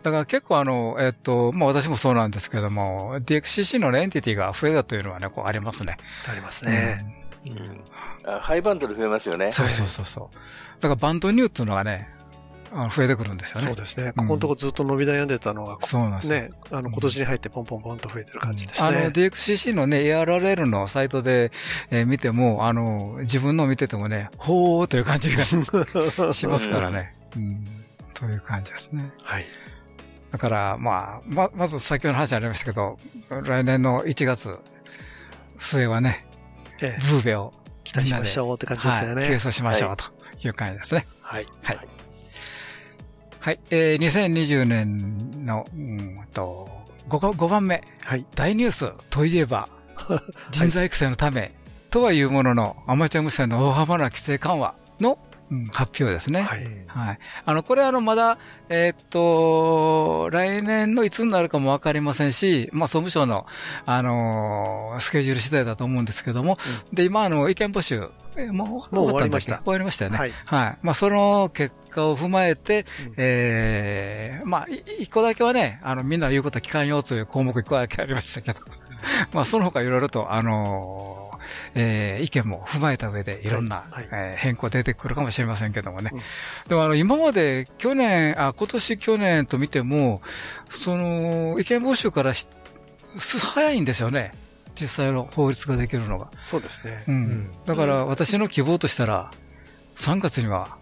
[0.02, 5.98] だから結構あの、えっと、まあ私もそうなんですけども、DXCC のエンティティが増えたというのはね、こうありますね。
[6.30, 7.26] ありますね。
[8.26, 9.52] うん、ハイバンドル増えますよね。
[9.52, 10.82] そうそうそうそう。
[10.82, 12.10] だからバンドニューっていうのがね、
[12.72, 13.68] 増えてくるんですよね。
[13.68, 14.14] そうですね。
[14.16, 16.52] ここのとこずっと伸び悩んでたのが、そうなんですね。
[16.72, 18.88] あの、今年に入ってポンポンポンと増えてる感じですね。
[18.88, 21.52] あの、DXCC のね、ARRL のサイトで、
[21.90, 25.44] えー、見ても、あの、自分の見ててもね、ほーという感じが
[26.34, 27.16] しますからね。
[27.36, 27.66] うん。
[28.14, 29.12] という感じですね。
[29.24, 29.46] はい。
[30.32, 32.98] だから、まあ、ま、まず先ほどの話ありましたけど、
[33.30, 34.58] 来年の1月
[35.60, 36.26] 末はね、
[36.82, 37.54] ええ、ブーベを
[37.84, 39.24] 期待しましょうって感じですよね。
[39.24, 40.06] はい、休しましょうと
[40.48, 41.08] いう感じですね。
[41.22, 41.48] はい。
[41.64, 41.99] はい。
[43.40, 43.60] はい。
[43.70, 46.70] えー、2020年の、うんと
[47.08, 47.84] 5、5番目。
[48.04, 48.26] はい。
[48.36, 49.70] 大ニュースといえば、
[50.52, 51.54] 人材育成のため、
[51.90, 55.18] とはいうものの、アマチュア無線の大幅な規制緩和の
[55.72, 56.42] 発表ですね。
[56.42, 56.68] はい。
[56.88, 57.20] はい。
[57.46, 58.38] あの、これあの、まだ、
[58.70, 63.48] えー、っと、来年のいつになるかもわかりませんし、まあ、総務省の、
[63.86, 66.58] あのー、スケジュール次第だと思うんですけども、
[66.90, 69.58] うん、で、今、あの、意見募集、えもうもう終わりました。
[69.64, 70.18] 終わりましたよね。
[70.18, 70.34] はい。
[70.46, 70.78] はい。
[70.84, 74.68] まあ、その結果を踏まえて、うん、ええー、まあ、
[75.00, 78.60] 一個だけはね、あの、みんな言うこと聞かんよという項目一個だけありましたけど、
[79.34, 81.30] まあ、その他いろいろと、あのー
[81.76, 86.12] えー、意見も踏まえた上でいろんな、はいえー、変更出てくるかもしれませんけどもね。
[86.14, 86.20] うん、
[86.68, 90.22] でもあの、今まで去年、あ、今年去年と見ても、
[90.70, 92.48] その、意見募集からし、
[93.18, 94.32] 早いんですよね。
[94.76, 96.30] 実際の法律ができるのが。
[96.42, 97.04] そうですね。
[97.08, 97.52] うん。
[97.66, 99.32] だから私の希望としたら、
[99.96, 100.78] 3月には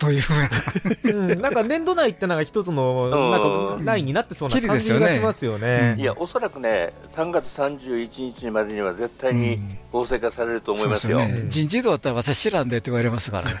[0.00, 3.38] というふうな、うん、なんか年度内ってなんか一つのな
[3.76, 5.94] んかラインになってそうな感じがしますよね。
[5.98, 9.60] いや、おそらくね、3月31日までには絶対に
[9.92, 11.18] 法制化されると思いますよ。
[11.18, 13.56] うん、すね、人事度だったら私知らんでって言われますからね。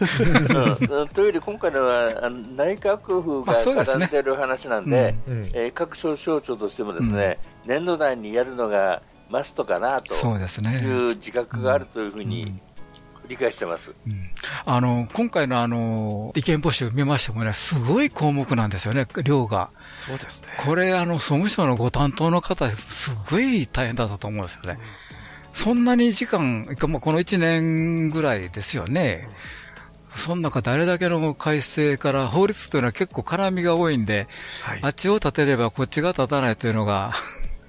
[0.88, 5.14] うん、というより、今回のは内閣府が絡んでる話なんで、
[5.74, 12.58] 各省省庁としてもですね、年度内にやるのがマストかなという自覚があるというふうに、
[13.30, 13.94] 理解してます。
[14.08, 14.30] うん、
[14.66, 19.70] あの、今回のあの、意見募集見ましてもね、すごい項目なんですよね、量が。
[20.04, 20.48] そうですね。
[20.58, 24.72] これ、あの、総務省のご担当の方、すごい大変だったと思うんですよね。
[24.72, 24.78] うん、
[25.52, 29.28] そんなに時間、まあ、この1年ぐらいですよね。
[30.10, 34.26] うん、その中、誰だけの改正から法律というのは結構絡みが多いんで、
[34.64, 37.12] はい、あっちを立てればこっちが立たないというのが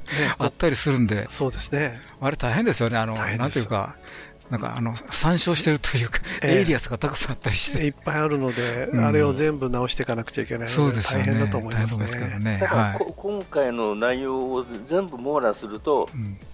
[0.40, 2.02] あったりするんで、そうですね。
[2.20, 2.98] あれ大変ですよね。
[2.98, 3.96] あの、なんていうか、
[4.52, 12.38] なんかあの参照してるというか、エイリアスがたくさんあったりして、いっぱいあるので、あれを全部直していかなくちゃいけないので、大変だと思いますね。
[12.40, 12.58] ね。
[12.60, 16.10] だから、今回の内容を全部網羅すると、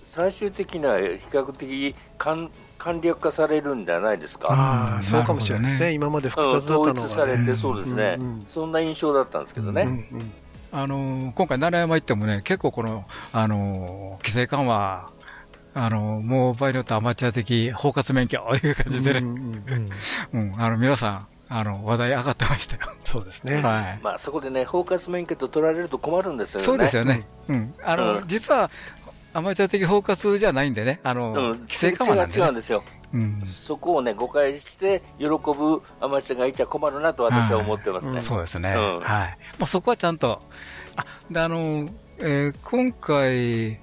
[0.06, 4.50] 最終的には比較的簡簡略化されるんじゃないですか？
[4.52, 5.94] ああ、そうかもしれないですね。
[5.94, 10.08] 今まで複雑だったのが、統一されて、そうですね、そんな印象だったんですけどね。
[10.72, 15.10] あの今回、奈良山行ってもね、結構この、あの規制緩和
[15.80, 19.90] あの、もう場合によってアマチュア的包括免許という感じでね、うん、
[20.34, 22.82] うん、あの、皆さん、あの、話題上がってましたよ。
[23.04, 23.62] そうですね。
[23.62, 24.00] はい。
[24.02, 26.66] まあ、そこでね、包括免許と取られると困るんですよね。
[26.66, 27.28] そうですよね。
[27.48, 27.74] うん。
[27.84, 28.72] あの、実は、
[29.34, 32.84] アマチュア的包括じゃないんでね、あの、規制緩和なんで、ね、違うんですよ。
[33.14, 38.20] うん、そこをね、誤解して喜ぶアマチュアがいちゃ困るなと私は思ってますね。
[38.20, 38.76] そうですね。
[38.76, 39.04] はい。
[39.04, 39.28] ま
[39.62, 40.42] あ、そこはちゃんと、
[40.96, 41.88] あ、で、あの、
[42.18, 43.80] えー、今回、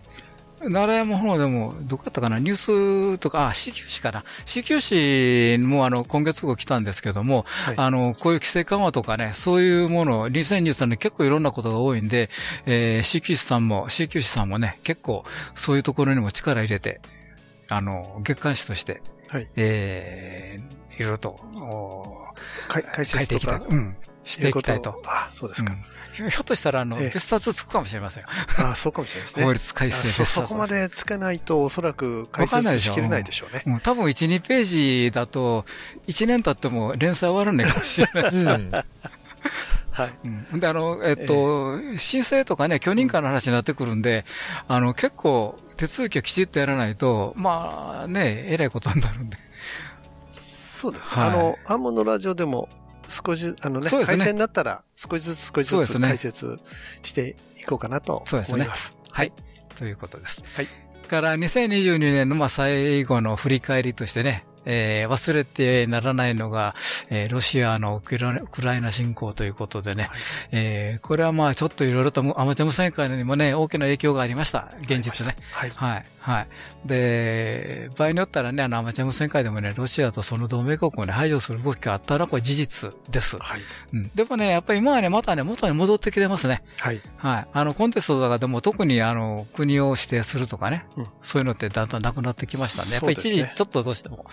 [0.68, 4.24] 奈良山の方でも、どこだったかな、ニュースとか、あ、C 級市かな。
[4.44, 12.30] C 級市もあの、今月号来たんですけども、はい、あの、こういう規制緩和とかね、そういうもの、2023年結構いろんなことが多いんで、
[12.66, 15.24] えー、C 級市さんも、C 級市さんもね、結構
[15.54, 17.00] そういうところにも力入れて、
[17.68, 21.40] あの、月刊誌として、はい、えー、いろいろと、
[22.72, 23.60] 書いていきたい。
[23.60, 23.96] うん。
[24.24, 25.00] していきたいと。
[25.06, 25.72] あ、そうですか。
[25.72, 28.28] うん ひょっとしたら、あの、別冊つくかもしれませんよ。
[28.58, 29.44] ああ、そうかもしれないですね。
[29.44, 30.32] 法律改正別冊。
[30.32, 33.62] そこまでつけないと、おそらく改正しきれないでしょうね。
[33.66, 35.64] うん、多分1、2ページだと、
[36.06, 38.46] 1年経っても連載終わらないかもしれないです。
[38.46, 38.70] うん
[39.94, 40.12] はい。
[40.24, 44.24] うん、で、あの、えっと、えー、申請とかね、許認可の話になってくるんで、
[44.66, 49.38] あの、結構、手続きをきちっとやらないと、まあね、えらいことになるんで。
[50.32, 51.18] そうです。
[51.18, 52.68] はい、あの、アムのラジオでも
[53.14, 56.58] 少し、あのね、ね回線になったら少しずつ少しずつ解説
[57.02, 58.50] していこうかなと思います。
[58.50, 58.98] そうですね。
[59.10, 59.32] はい。
[59.76, 60.44] ということです。
[60.56, 60.68] はい。
[61.04, 66.74] から2022年のまあ最後の振り返りとしてね、えー、忘れてならないのが、
[67.10, 70.12] えー、ロシアのウクライナ侵攻ということでね、はい、
[70.52, 74.72] えー、これはまあちょっといろいろとアマチュア無線会にもね、大きな影響がありました。
[74.82, 75.36] 現実ね。
[75.52, 75.70] はい。
[75.70, 76.04] はい。
[76.20, 76.46] はい。
[76.86, 83.36] で、場合によったらね、あのアマチュア無線会でもね、ロシアとその同盟国をね、排除する動きがあったら、これ事実です。
[83.38, 83.60] はい。
[83.92, 84.10] うん。
[84.14, 86.62] でもね、やっぱり今はね、またね、元に戻ってきてますね。
[86.78, 87.00] はい。
[87.18, 87.46] はい。
[87.52, 92.92] あの、コンテストとかでも特にあの、国を指定するとかね、うん、そういうのってだんだんなくなってきましたね。
[92.92, 94.24] やっぱり一時ちょっとどうしても、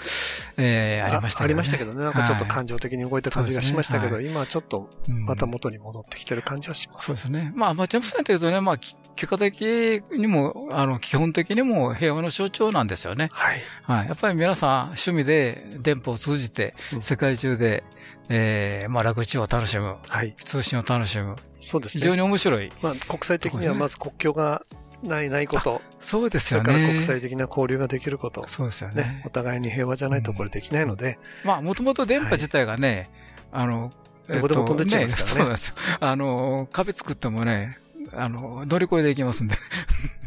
[0.58, 1.46] えー、ありましたけどね。
[1.46, 2.04] ありましたけどね。
[2.04, 7.06] なんかちょっと感情的に動いた感じがしましたけど、はいねはい、今ちょっとまた元に戻ってきてる感じはします。
[7.06, 7.52] そうですね。
[7.56, 8.96] まあ、まあ、ジャンプさんというとね、まあ、結
[9.28, 13.30] 果的にも、あの、基本的にも平和の象徴なんですよね。
[13.32, 13.60] はい。
[13.84, 14.08] はい。
[14.08, 17.84] やっぱり皆さん趣味で電波を通じて、世界中で、
[18.30, 19.98] うん、ええー、まあ、楽地を楽しむ。
[20.08, 20.36] はい。
[20.44, 21.36] 通信を楽しむ。
[21.60, 22.02] そうですね。
[22.02, 22.72] 非常に面白い。
[22.82, 24.64] まあ、国際的にはまず国境が
[25.04, 25.82] ない、ないこと。
[26.00, 26.72] そうですよね。
[26.72, 28.48] それから国際的な交流ができること。
[28.48, 29.04] そうですよね。
[29.04, 31.18] ねお互いに平和じゃないとこれできないので。
[31.44, 33.10] うん、まあ、もともと電波自体がね、
[33.52, 33.92] はい、あの、
[34.28, 35.52] どこでも飛んでっちゃいますからね。
[35.52, 35.98] ねそうなんですよ。
[36.00, 37.78] あの、壁作ってもね、
[38.14, 39.56] あの、乗り越えていきますんで。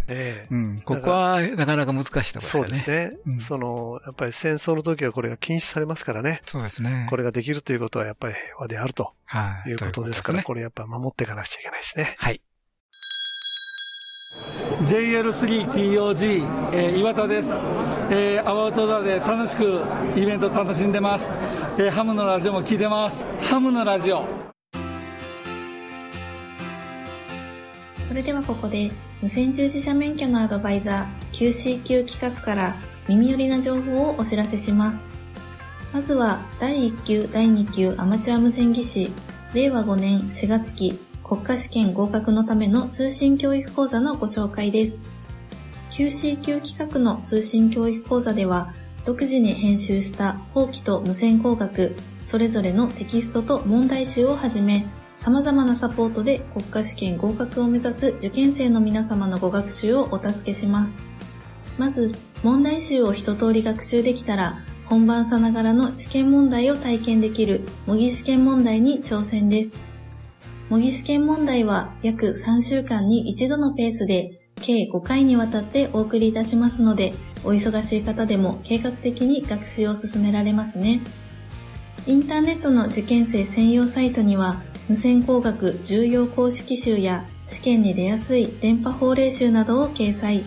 [0.06, 0.82] ええうん。
[0.84, 2.46] ここはなかなか難しいところですね。
[2.48, 3.16] そうですね。
[3.26, 6.42] うん、その、やっぱり戦争の時はこれが禁止されますからね。
[6.44, 7.06] そうですね。
[7.08, 9.12] これができるということはやっぱり平和であると。
[9.24, 9.70] はい。
[9.70, 12.14] いうことですから、これやっぱ守っていかなくちゃいけないですね。
[12.18, 12.42] はい。
[14.84, 17.48] JL3TOG、えー、岩田です、
[18.10, 19.82] えー、アバウトザで楽しく
[20.16, 21.30] イベント楽しんでます、
[21.78, 23.24] えー、ハムのラジオも聞いてます。
[23.42, 24.24] ハムのラジオ。
[28.00, 28.92] それではここで
[29.22, 32.76] 無線従事者免許のアドバイザー QCQ 企画から
[33.08, 35.00] 耳寄りな情報をお知らせします。
[35.92, 39.10] まずは第1級第2級アマチュア無線技師
[39.52, 45.06] 令和5年4月期国家試験合格のための通信教育講座のご紹介です。
[45.90, 48.74] QCQ 企画の通信教育講座では、
[49.06, 54.84] 独自に編集した法規と無線工学、それぞれのテキストと問題集をはじめ、
[55.14, 60.98] 様々なサポートで国家試験合格を目指す受験生の皆様のご学習をお助けします。
[61.78, 69.93] まず、問題集を一通り学習できたら、本番さながらの試験問題を体験できる模擬試験問題に挑戦です。
[70.70, 81.02] 模擬試験問題は約3週間に一度のペースで計5回にわたってお送りいたしますので、お忙しい方でも計画的に学習を進められますね。
[82.06, 90.44] インターネットの受験生専用サイトには、無線工学重要公式集や試験に出やすい電波法令集などを掲載。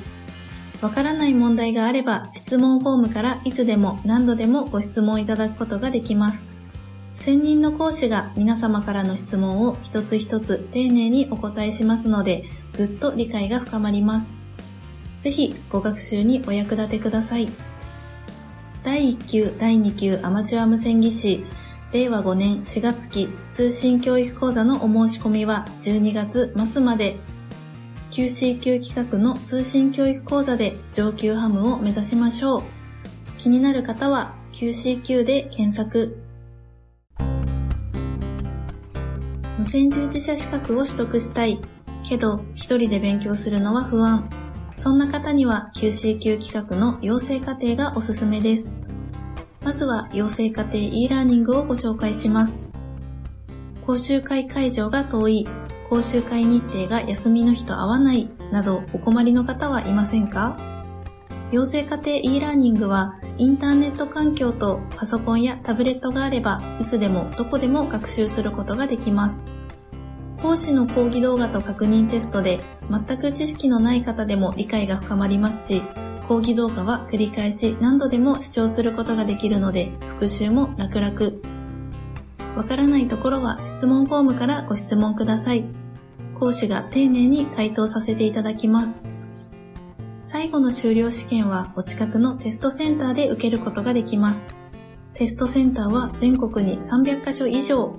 [0.81, 6.56] わからない問題があれば質問フォームからいつでも何度でもご質問いただくことができます。
[7.17, 12.45] 専任の講師が皆様からの質問を一つ一つ丁寧にお答えしますので、
[12.77, 14.29] ぐっと理解が深まります。
[15.19, 17.49] ぜひご学習にお役立てください。
[18.83, 21.43] 第1級、第2級アマチュア無線技師、
[21.91, 27.15] 令和5年4月期通信教育講座のお申し込みは12月末まで
[28.11, 32.63] QC 級企画の通信教育講座で上級ハムを目指しましょう。
[33.39, 36.26] 気になる方は QC 級で検索。
[39.57, 41.59] 無線従事者資格を取得したい。
[42.07, 44.29] けど、一人で勉強するのは不安。
[44.75, 48.79] そんな方には QCQ 企画の養成課程がおすすめです。
[49.63, 52.69] まずは養成課程 e ラーニングをご紹介します。
[53.85, 55.47] 講習会会場が遠い、
[55.89, 60.76] 講習会日程が休みの日と合わないなどお困りの方はいませんか？
[61.51, 69.47] 養成課程 e ラーニングはインターネット環境とパソコンやタブレットがあればいつでもどこでも学習することができます。
[70.41, 72.59] 講師の講義動画と確認テストで
[72.91, 75.81] 全く知識のない方でも理解が深まりますし、
[76.27, 81.57] 講義動画は繰り返し何度でも視聴することができるので復習も楽々。
[82.55, 85.63] わからないところは質問フォームからご質問ください。
[86.37, 89.16] 講師が丁寧に回答させていただきます。
[90.29, 94.53] 最後の修了試験はお近くのテストセンターで受けることができます。
[95.13, 97.95] テストセンターは全国に300カ所以上。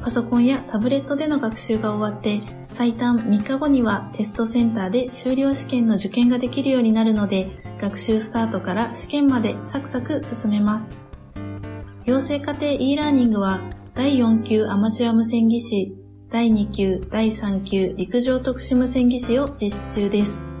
[0.00, 7.48] パソコンやタブレットでの学習が終わって、最短3日後にはテストセンターで修了試験の受験ができるようになるので、
[7.80, 11.00] 学習スタートから試験までサクサク進めます。
[12.04, 13.58] 養成家庭 e ラーニングは、
[13.92, 15.96] 第4級アマチュア無線技師、
[16.30, 20.55] 第2級、第3級陸上特殊無線技師を実施中です。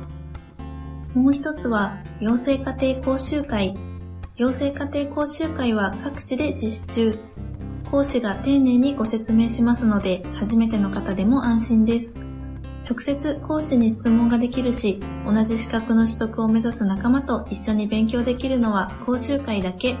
[1.16, 3.74] もう一つは、養成家庭講習会。
[4.36, 7.18] 養成家庭講習会は各地で実施中。
[7.90, 12.18] 講師が丁寧にご説明しますので、初めての方でも安心です。
[12.86, 19.96] 直接講師に質問ができるし、同じ資格の取得を目指す仲間と一緒に勉強できるのは講習会だけ。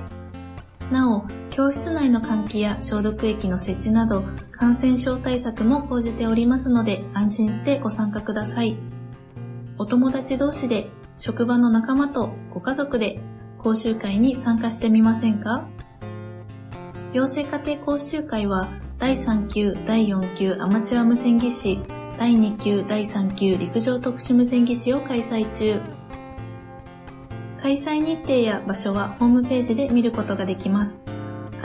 [0.90, 8.76] なお、教室内の換気や消毒液の設置など、感染症対策も講じておりますので、安心してご参加ください。
[9.78, 13.20] お友達同士で、職場の仲間とご家族で、
[13.58, 15.66] 講習会に参加してみませんか？
[17.12, 21.80] 養成家庭講習会は、第3級、第4級アマチュア無線技師、
[22.18, 25.80] 第2級、第3級陸上特殊無線技師を開催中。
[27.62, 31.02] 開催日程や場所はホームページで見ることができます。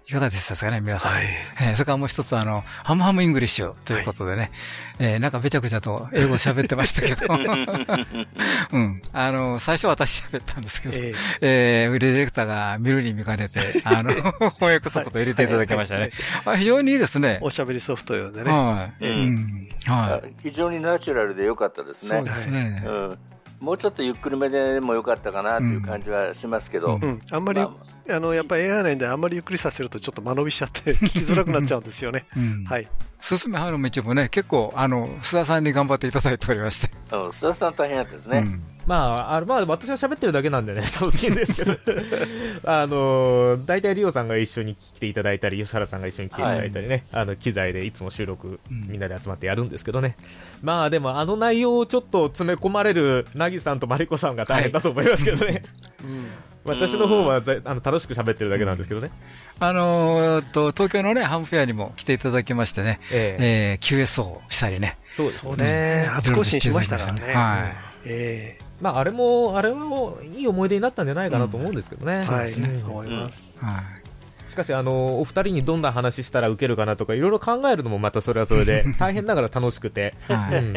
[0.08, 1.14] いかがでしたかね、皆さん。
[1.14, 1.26] はい、
[1.62, 4.52] えー、それからもう一つ、あの、ハムハムイングリッシュということでね、はい、
[5.00, 7.34] えー、なんかべちゃくちゃと英語喋ってましたけど、
[8.74, 9.02] うん。
[9.14, 14.12] あの、最初私喋ったんですけど、えー、えー、ディレクターが見るに見かねて、あの、
[14.60, 16.10] 翻訳速度入れていただきましたね。
[16.44, 17.40] はい、非常にいいですね。
[17.42, 18.52] おしゃべりソフト用でね。
[18.52, 19.08] はい。
[19.08, 19.70] うん。
[19.86, 20.34] はい。
[20.44, 22.18] 非常にナチュラルで良かったですね。
[22.18, 22.84] そうですね。
[22.86, 23.18] うん
[23.64, 27.74] もうちょっとゆっくりめでもよかったかなという感じはしますけど、うん、あんまり、ま
[28.10, 32.26] あ、あのやっぱり AI なんであんまりゆっくりさせるとちょっと間延びしちゃって 聞きづらくなっちゃうんですよね。
[32.36, 32.90] うん、はい。
[33.24, 36.94] 進めはる道もね、結構、あの、須田さんに頑張っていただいておりまして。
[37.10, 38.40] 須田さん大変やったですね。
[38.40, 41.74] うんまあ、あまあ、私は喋ってるだけなんでね、 楽しいんですけど、
[42.70, 50.18] あの、大体リオさんが一緒に来ていただいたり、吉原さんが一緒に来ていただいたりね、はい、あの、機材でいつも収録、みんなで集まってやるんですけどね。
[50.62, 55.46] うん、まあ、でも、あの内容をちょっと詰め込まれる、なぎさんとマリコさんが大変だと思いますけどね。
[55.46, 55.64] はい、
[56.04, 56.28] うん
[56.66, 59.12] 私の方はあの楽しく喋ってるだけなんですけどね。
[59.60, 64.98] あのー、と、東京のね、ハムフェアにも来ていただきましてね、ええー、QSO したりね。
[65.16, 66.08] そうですね。
[66.10, 67.34] 初更新しましたからね。
[67.34, 67.94] はい。
[68.06, 72.22] ええまあ、あれも、あれはいい思い出になったんじゃないかなと思うんですけどね。
[72.24, 72.84] そうですね。
[72.86, 73.58] 思います。
[73.60, 74.52] はい。
[74.54, 80.76] しかし、あの、お二人にどんな話したら受けるかなとか、いろいろ考えるのもまたそれはそれで、 大変ながら楽しくて、はい、うん、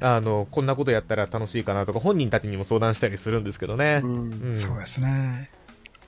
[0.00, 4.00] あの、こんなことやったら楽しいかなとか、本人たちにも相談したりするんですけどね。
[4.02, 5.50] うん、そうですね。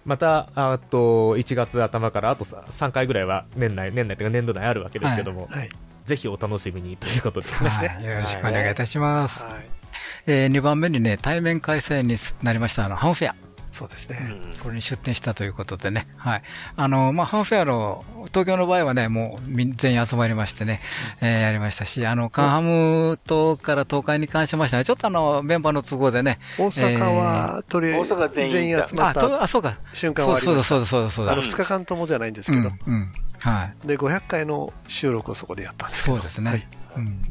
[0.05, 5.68] また、あと、1月頭からあと3回ぐらいは年内、年内というか年度内あるわけですけども、はいはい、
[6.05, 7.88] ぜひお楽しみにということですね。
[7.88, 9.44] はい、よろしくお願いいたします。
[9.44, 9.83] はい
[10.26, 13.51] えー、2番目にね、対面開催になりました、あの、ハンフェア。
[13.72, 14.30] そうですね。
[14.62, 16.06] これに出展したということでね。
[16.18, 16.42] はい。
[16.76, 20.80] あの、まあ、ハンフェアの、東京の場合はね、もう全員集まりましてね、
[21.22, 26.38] うん、えー、やりましたし、あの、カンハム島から東海に関しましては、ちょっとあの、メンバーの都合でね。
[26.58, 29.42] 大阪は、とりあえず、全員集まった。
[29.42, 29.78] あ、そうか。
[29.94, 31.32] 瞬間はそうだ、そうだ、そうだ、そうだ。
[31.32, 32.70] あの、2日間ともじゃないんですけど。
[32.87, 33.12] うん。
[33.40, 33.88] はい。
[33.88, 36.50] で、500回の収録をそこでやったんですそうですね。
[36.50, 36.68] はい。
[36.96, 37.22] うん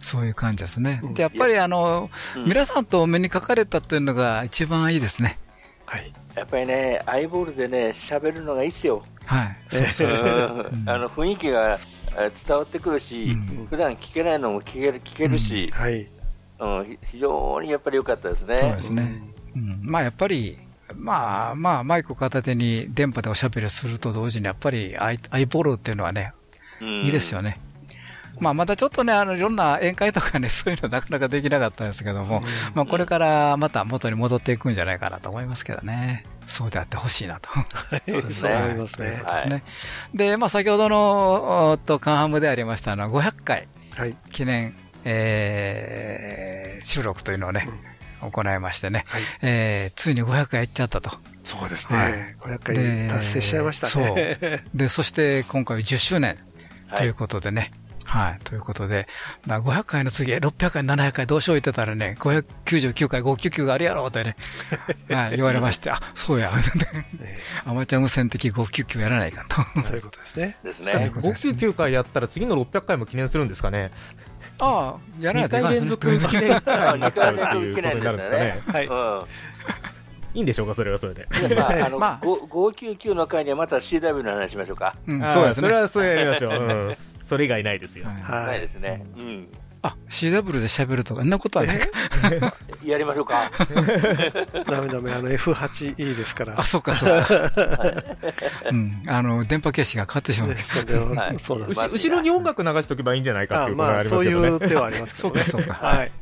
[0.00, 1.00] そういう感じですね。
[1.14, 2.10] で、やっぱりあの、
[2.46, 5.38] 皆さんとお目にかかれたっていうのが一番いいですね。
[5.88, 6.12] はい。
[6.34, 9.02] やっぱりね、アイボールでね、喋るのがいいっすよ。
[9.24, 9.56] はい。
[9.68, 10.72] そうそうそう。
[10.86, 11.78] あの、雰囲気が
[12.14, 13.34] 伝わってくるし、
[13.70, 16.06] 普段聞けないのも聞ける聞けるし、はい。
[16.60, 18.58] うん、非常にやっぱり良かったですね。
[18.58, 19.22] そうですね。
[19.56, 20.58] うん、まあやっぱり、
[20.94, 26.34] まあまあ、マイク片手に電波でおしゃべりすると同時に、やっぱりアイアイボールっていうのはね、
[26.80, 27.58] いいですよね。
[28.40, 32.42] まあ、まだちょっとね、あの、いろんな宴会とかね、そういうのなかなかできなかったんですけども、
[32.74, 36.24] まあ、これからまた元に戻っていくんじゃないかなと思いますけどね。
[36.46, 37.50] そうであってほしいなと。
[38.08, 38.56] そうですね。
[38.56, 39.62] 思いますね。
[40.14, 43.68] でまあ、先ほどの、と、カンハムでありましたのは、500回
[44.32, 44.74] 記念、
[45.04, 47.68] えー、収録というのをね、
[48.20, 51.10] 行いましてね、はい、えー、ついに500回いっちゃったと。
[51.44, 51.96] そうですね。
[51.96, 53.90] はい、500回達成しちゃいましたね。
[53.92, 54.60] そう。
[54.74, 56.36] で、そして今回10周年
[56.96, 57.70] ということでね、
[58.08, 58.38] はい。
[58.42, 59.06] ということで、
[59.46, 64.34] 500回の次、600回、700回どうしよう言ってたらね、599回599があるやろってね、
[65.14, 66.50] はい、言われまして、あ、そうや、
[67.66, 69.82] アマチュア無線的599やらないかと。
[69.82, 70.56] そういうことですね。
[70.64, 70.92] ですね。
[71.14, 73.90] 599回やったら次の600回も記念するんですかね。
[74.58, 75.90] ああ、やらないといけないですね。
[75.90, 78.60] 2回連続記念会になっちゃうっていうことになる んですかね。
[78.66, 78.88] はい。
[80.38, 81.26] いいんでしょうか、それはそれで。
[81.56, 84.94] まあ、 あの、まあ、599の回にはまた CW の話しましょうか。
[85.04, 85.68] うん、そうですね。
[85.68, 86.52] それはそうやりましょう。
[86.52, 86.56] う
[86.90, 88.06] ん、 それ以外ないですよ。
[88.06, 88.46] はい。
[88.46, 89.04] ないですね。
[89.16, 89.48] うん。
[89.82, 92.54] あ、CW で喋るとか、そんなことはないか。
[92.84, 93.50] やりましょうか。
[94.68, 96.54] ダメダメ、あの F8E ですから。
[96.56, 97.42] あ、そうか、そうか。
[98.70, 99.02] うん。
[99.08, 101.38] あの、電波形式が変わってしまう。
[101.38, 104.48] そう後ろに音楽流しとけばいいんじゃないかっていうことがありますけどね。
[104.48, 105.42] そういう手はありますけどね。
[105.44, 105.86] そうか、そうか。
[105.86, 106.12] はい。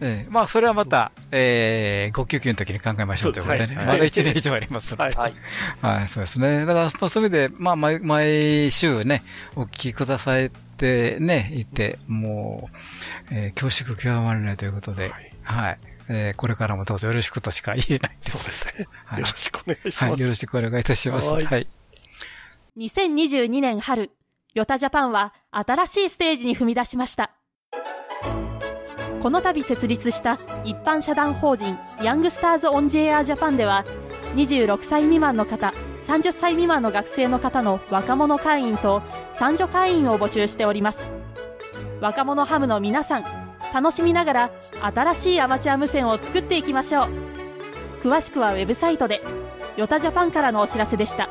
[0.00, 3.74] ええ、まあ、それはまた、えー、599の時に考えましょうということでね。
[3.76, 5.16] まだ1年以上ありますので。
[5.16, 5.34] はい。
[5.80, 6.66] はい、そうですね。
[6.66, 9.22] だから、まあ、そういう意味で、まあ、毎、毎週ね、
[9.54, 12.68] お聞きくださってね、いて、も
[13.30, 15.32] う、えー、恐縮極まらないということで、はい。
[15.42, 15.78] はい、
[16.08, 18.38] えー、これからもどうぞよろしくとしか言えないです。
[18.38, 18.86] そうですね。
[19.06, 20.04] はい、よろしくお願いします。
[20.04, 21.32] はい、よろしくお願いいたします。
[21.32, 21.44] はい。
[21.44, 21.68] はい、
[22.76, 24.10] 2022年春、
[24.54, 27.35] ヨタジャパンは新しいステージに踏み出しました。
[29.26, 33.84] この度設立した一般社団法人ヤングスターズ・オン・ジェア・ジャパンでは
[34.36, 35.74] 26歳未満の方
[36.06, 39.02] 30歳未満の学生の方の若者会員と
[39.32, 41.10] 三女会員を募集しております
[42.00, 43.24] 若者ハムの皆さん
[43.74, 44.50] 楽しみながら
[44.80, 47.08] 新しいアマチュア無線を作っていきましょう
[48.04, 49.20] 詳しくはウェブサイトで
[49.76, 51.28] ヨタジャパンからのお知らせでした。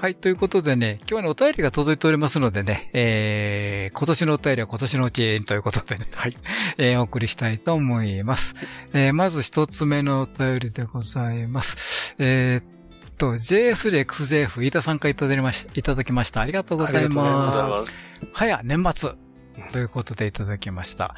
[0.00, 6.34] はい、ということでね、今日はね、お便りが届いておりますのでね、えー、今年のお便りは今年のうちということでね、はい、
[6.78, 8.54] えー、お送りしたいと思います。
[8.94, 12.14] えー、まず一つ目のお便りでございます。
[12.18, 12.80] えー、
[13.18, 16.40] と、JS-XJF、飯田さんからいただきましいただきました。
[16.40, 17.62] ありがとうございます。
[17.62, 19.10] ますはや、年末。
[19.72, 21.14] ということでいただきました。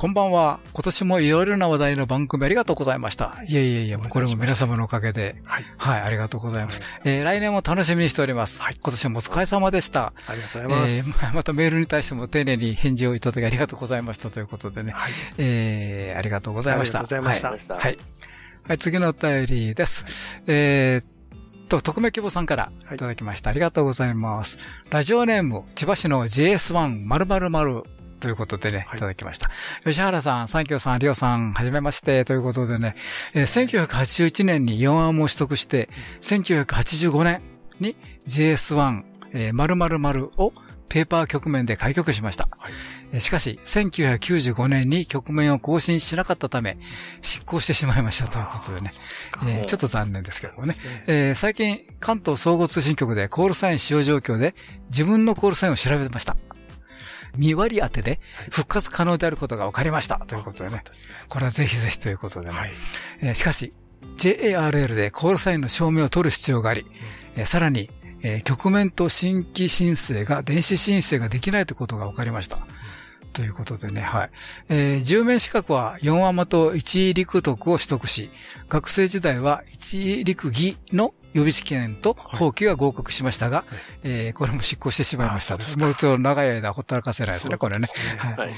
[0.00, 0.60] こんばんは。
[0.72, 3.36] 今年もいろいろな話題の番組ありがとうございました。
[3.46, 5.42] いえいえいえ、これも皆様のおかげで。
[5.44, 5.64] はい。
[5.76, 6.80] はい、ありがとうございます。
[7.04, 8.62] えー、来年も楽しみにしております。
[8.62, 8.78] はい。
[8.80, 10.14] 今年もお疲れ様でした。
[10.26, 10.94] ありがとうございます。
[10.94, 14.92] えー、またメールに対しても丁寧に返事をいただきありがとうございましたということでね。
[14.92, 15.12] はい。
[15.36, 17.00] えー、ありがとうございました。
[17.00, 17.74] ありがとうございました。
[17.74, 17.98] はい。
[18.68, 20.40] はい、次のお便りです。
[20.46, 23.50] えー、と、特命希望さんからいただきました。
[23.50, 24.56] はい、ありがとうございます。
[24.88, 29.50] ラジオネーム、千葉市の GS1-000 ということでね、いただきました。
[29.84, 32.94] 吉原さん、三京さん、りょうさん、はじめまして、ということでね、
[33.34, 35.88] えー、1981年に4案を取得して、
[36.20, 37.42] 1985年
[37.80, 37.96] に
[38.26, 39.02] JS1、
[39.32, 40.52] えー、〇〇〇を
[40.90, 42.48] ペーパー局面で開局しました。
[42.50, 42.68] は
[43.14, 46.78] い、しかし、1995年に局面を更新しなかったため、
[47.22, 48.90] 執行してしまいましたということでね。
[49.46, 50.74] えー、ちょっと残念ですけどもね。
[50.74, 54.54] ねえー、最近、関東総合通信局でコールサイン使用状況で
[54.88, 56.36] 自分のコールサインを調べました。
[57.38, 58.20] 2割当てで
[58.50, 60.18] 復活可能であることが分かりました。
[60.26, 60.84] ということでね。
[61.28, 62.52] これはぜひぜひということでね。
[62.52, 62.72] はい、
[63.20, 63.72] えー、しかし、
[64.16, 66.86] JARL でコールサインの証明を取る必要があり、
[67.36, 67.90] えー、さらに、
[68.22, 72.58] えー、局面と新規申請が、電子申請ができないということが分かりました。
[73.32, 74.30] ということでね、はい。
[74.68, 78.30] えー、10面資格は4アマと1陸徳を取得し、
[78.68, 83.66] 学生時代は1陸技の予備試験と法規が合格しましたが、はい、
[84.04, 85.56] えー、これも執行してしまいました。
[85.78, 87.88] もう一度長い間ほったらかせないですね、これね。
[88.18, 88.52] はい。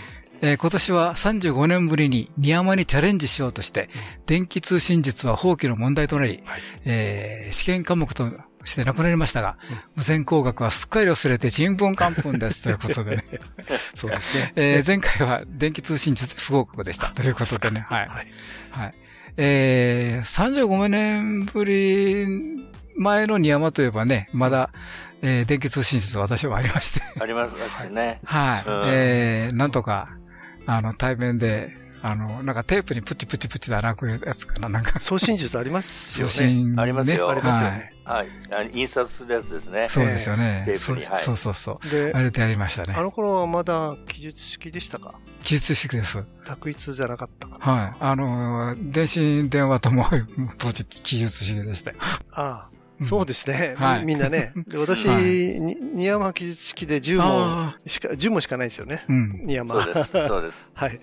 [0.44, 3.88] えー、今年は35年ぶりにニヤマにチャレンジしようとして、
[4.26, 8.28] 電気通信術は法規の問題となり、はい、えー、試験科目と
[8.64, 13.24] して亡くなりましたが、うん、無線工学はすっかり忘れて人文漢文ですということでね。
[13.94, 14.52] そうですね。
[14.56, 17.86] えー、前回は電気通信術不合格でしたということでね。
[17.88, 18.08] はい。
[18.08, 18.26] はい。
[18.70, 18.94] はい。
[19.36, 22.26] えー、35年ぶり
[22.96, 24.70] 前のニマといえばね、まだ、
[25.22, 27.00] えー、電気通信室私はありまして。
[27.20, 27.54] あります
[27.90, 28.20] ね。
[28.24, 28.68] はい。
[28.68, 30.10] うん、えー、なんとか、
[30.66, 34.98] あの、対面で、あの、なんかテープにプチプチプチで穴開くやつかな、なんか。
[34.98, 36.32] 送信術ありますよね。
[36.32, 37.30] 送信、ありますよ。
[37.30, 37.92] ありますよね。
[38.04, 38.28] はい。
[38.72, 39.86] 印刷するやつですね。
[39.88, 40.64] そうですよね。
[40.66, 41.06] テープに。
[41.18, 41.88] そうそうそう。
[41.88, 42.94] で、あれでやりましたね。
[42.96, 45.14] あの頃はまだ記述式でしたか？
[45.44, 46.24] 記述式です。
[46.44, 47.72] 択一じゃなかったかな。
[47.72, 47.96] はい。
[48.00, 50.04] あの、電信電話とも
[50.58, 51.96] 当時記述式でしたよ。
[52.32, 52.72] ああ。
[53.04, 53.74] そうですね。
[53.76, 54.52] はい、みんなね。
[54.74, 59.04] 私、はい、に、山記述式で10問しか、10問しかないですよね。
[59.08, 59.46] うん。
[59.46, 59.82] に山。
[59.82, 60.10] そうです。
[60.12, 60.70] そうです。
[60.74, 60.98] はい。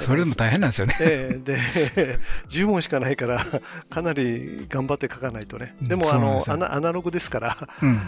[0.00, 0.96] それでも大変なんですよね。
[1.00, 2.18] ええー、で、
[2.48, 3.44] 10問しかないから、
[3.90, 5.74] かなり頑張って書かないとね。
[5.82, 8.00] でも、あのアナ、アナログですから、うん、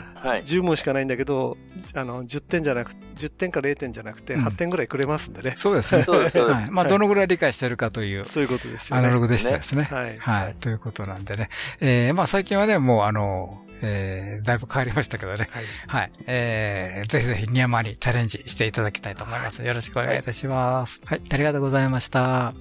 [0.44, 1.56] 10問しかないんだけど、
[1.94, 5.52] あの、10点じゃなく、10点か0点じゃなくて、8点ぐらいくれますんでね。
[5.56, 6.02] そうですね。
[6.02, 6.38] そうです。
[6.38, 6.70] はい。
[6.70, 8.24] まあ、どのぐらい理解してるかという。
[8.24, 9.00] そういうことですよね。
[9.00, 9.84] アナログでしたですね。
[9.84, 10.18] はい。
[10.18, 10.54] はい。
[10.60, 11.48] ということなんでね。
[11.80, 15.48] えー、まあ、最近はね、もう、あの、えー、だいぶ変わりましたけどね。
[15.50, 15.64] はい。
[15.86, 16.12] はい。
[16.26, 19.62] えー、ぜひぜひ、ニヤマにチャレンジしていただきたいと思います。
[19.62, 21.02] よろしくお願いいたします。
[21.06, 22.54] はい、はい、ありがとうございました。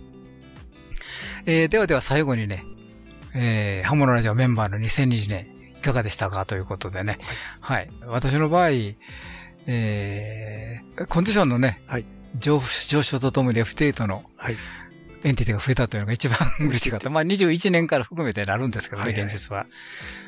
[1.46, 2.66] えー、ではでは最後にね、
[3.34, 5.48] えー、ハモのラジオメンバーの2020年、
[5.78, 7.18] いかがでしたかということでね。
[7.62, 7.90] はい。
[8.06, 8.70] 私の場合、
[9.66, 12.06] えー、コンディションのね、はい、
[12.40, 14.56] 上上昇とともに F8 の、はい、
[15.24, 17.10] エンティティが増えたというのが一番 嬉しかった。
[17.10, 19.66] まあ21年から含めてなるんですけどね、はいはい、現実は。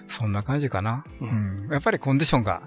[0.08, 1.72] そんな感じかな、うん、うん。
[1.72, 2.62] やっぱりコンディションが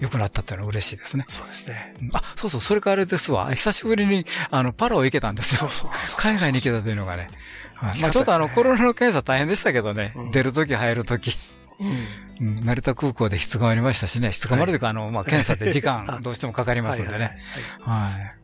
[0.00, 1.24] 良くなったっていうのは嬉しいですね。
[1.28, 1.94] そうですね。
[2.12, 3.50] あ、そうそう、それからあれですわ。
[3.52, 5.70] 久しぶりに、あの、パラオ行けたんですよ。
[6.16, 7.28] 海外に行けたというのがね。
[7.74, 10.12] はい、まあちょっとあの、コロナの検査大変でしたけどね。
[10.16, 11.36] うん、出るとき入るとき。
[12.40, 14.32] うん、成田空港で質がありましたしね。
[14.32, 17.38] 質があるというか、あの、まあ、検査って時間どうしてもかかりますんでね。
[17.80, 18.37] はい。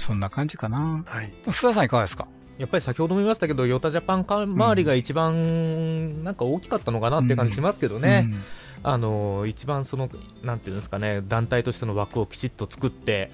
[0.00, 1.04] そんな感じかな。
[1.06, 1.32] はい。
[1.46, 2.26] 須田さんいかがですか？
[2.58, 8.26] やっぱり先ほども言いましたけど、ヨタジャパン周りが一番なんか大きかったのかなって感じしますけどね。
[8.28, 8.42] うんうん
[8.82, 10.08] あの一番その
[10.42, 13.30] なんていうんですかね団体としての枠をきちっと作って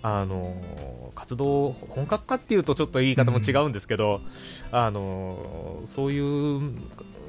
[0.00, 4.22] あの活動本格化っていうとちょっと言い方も違うんですけど、
[4.72, 6.72] うん、あのそういう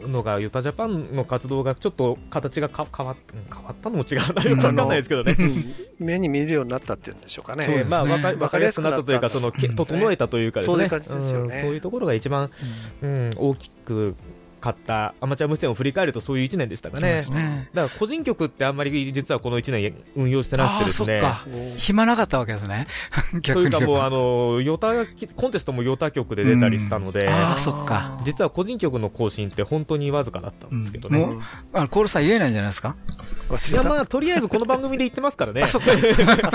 [0.08, 3.16] のがユタジャパンの活動がちょっと形がか変わ
[3.54, 5.36] 変わったのも違うなよくわかんないですけどね、
[5.99, 7.86] 目に見えるようになったっていうんでしょうかね、ね。
[7.89, 11.08] まあ、わかわかりやすくなったというか、その整えたというかですね、そ
[11.70, 12.49] ういうところが一番、
[13.02, 14.16] うん、大きく
[14.62, 17.16] 買ったアマチュア無線を振り返るとそういう1年でしたかね。
[17.32, 21.22] ねだから個人局ってあんまり実はこの1年運用してなくてですね。
[21.78, 22.88] 暇なかったわけですね。
[23.43, 24.93] というかもうあの、ヨタ、
[25.36, 28.22] コンテストもヨタ局で出たりしたので、ああ、そっか。
[28.24, 31.20] 実は個人局の更新って本当にわずかだったんですけどね。
[31.20, 31.41] もう、
[31.74, 32.95] あの、コールさん言えないんじゃないですか？
[33.70, 35.68] いや、まあ、とりあえずこの番組で言ってますからね。
[35.68, 35.91] そっか。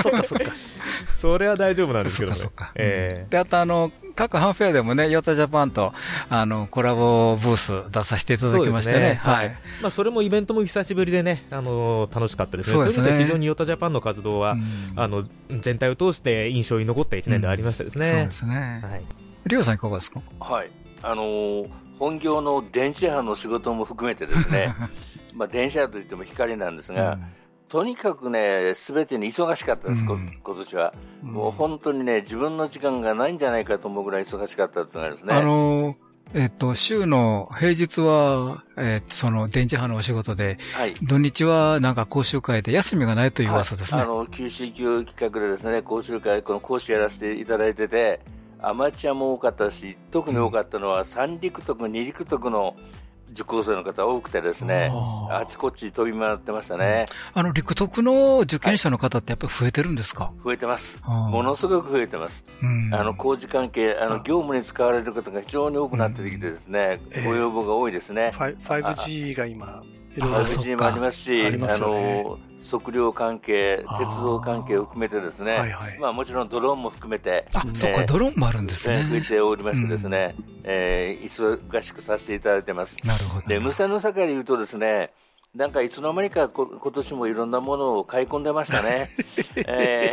[0.03, 0.23] そっか、
[1.17, 2.39] それは大丈夫なんですけどね。
[2.77, 3.27] ええ。
[3.29, 5.93] で、あとあの、各ハンフェアでもね、ヨタジャパンと、
[6.29, 9.01] あの、コラボブース出させていただきましてね。
[9.01, 9.55] ねはい。
[9.83, 12.77] まあ、それもイベントも久しぶりでね、あの、楽しかったですね。
[12.77, 13.23] そうですね。
[13.23, 15.23] 非常にヨタジャパンの活動は、うん、あの、
[15.61, 18.07] 全体を通して印象に残った一年でありましたですね。
[18.07, 18.81] うん、そうですね。
[18.83, 19.03] はい。
[19.47, 20.21] リオさんいかがですか？
[20.41, 20.71] はい。
[21.03, 24.75] あのー、本業の電子波の仕事も含めてですね、
[25.37, 27.25] まあ、電子波といっても光なんですが、うん
[27.69, 31.31] とにかくね、すべてに忙しかったです、うん、今年は、うん。
[31.31, 35.35] もう本当にね、自分の時間がないんじゃないかと思うぐらい忙しかったってですね。
[35.35, 35.97] あのー、
[36.35, 44.01] えっと、週の平日は、えっと、その電磁波のお仕事で、はい、土日はなんか講習会で休みがないという噂ですね。
[44.01, 48.21] はい、あの、QC 企画でですね、講習会、この講師やらせていただいてて、
[48.61, 52.77] アマチュアも多かったし、特に多かったのは三陸徳、二陸徳の
[53.31, 54.91] 受講生の方多くてですね、
[55.31, 57.07] あちこち飛び回ってましたね。
[57.35, 61.01] あの、陸徳の受験者の方ってやっぱり増えてるんですか、増えてます。
[61.05, 62.45] ものすごく増えてます。
[62.93, 68.33] あの、工事関係、あの、業務に使われる方が非常に多くなってきてですね、ご要望が多いですね。
[68.37, 69.83] 5G が今、
[70.21, 79.07] 5G もありますし、あの、測量関係、鉄道関係を含めてですね、はいはい、まあもちろんドローンも含めて、あ、そっか、ドローンもあるんですね。
[79.11, 82.97] 増えておりましてですね、うん、えー、忙しくさせていただいてます。
[83.05, 83.47] なるほど。
[83.47, 85.13] で、無線の世界で言うとですね、
[85.55, 89.11] なんかいつの間にかこ今年もいろんなものを買い込んでましたね。
[89.57, 90.13] え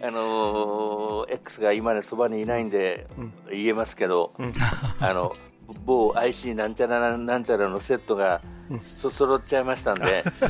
[0.00, 3.06] ー、あのー、X が今ねそばにいないんで
[3.50, 4.54] 言えますけど、うん、
[5.00, 5.34] あの、
[5.84, 8.40] 某 IC なんちゃらなんちゃらのセットが
[8.80, 10.24] そ揃っちゃいましたんで、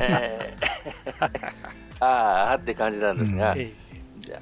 [0.00, 1.40] えー、
[2.04, 3.72] ああって感じなんですが、うん、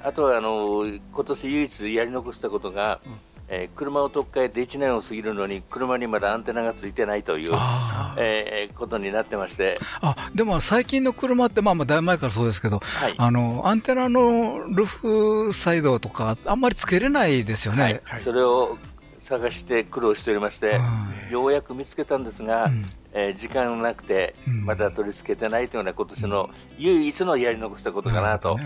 [0.03, 3.13] あとはあの今年唯一やり残したことが、うん。
[3.51, 7.51] えー、車を取っ替えて1年を過ぎるのに車にまだアンテナがついてないという、
[8.17, 9.79] えー、ことになってまして。
[10.01, 18.77] あでも最近の車って、まあ、まあだいぶ前からそうですけど、はい、あのアンテナのルフサイドとかあんまりつけれないですよね、はい、それを
[19.29, 20.81] 探して苦労しておりまして、
[21.29, 24.33] ようやく見つけたんですが、うん、えー、時間がなくて、
[24.65, 26.49] まだ取り付けてないというのは今年の
[26.79, 28.57] 唯一のやり残したことかなと。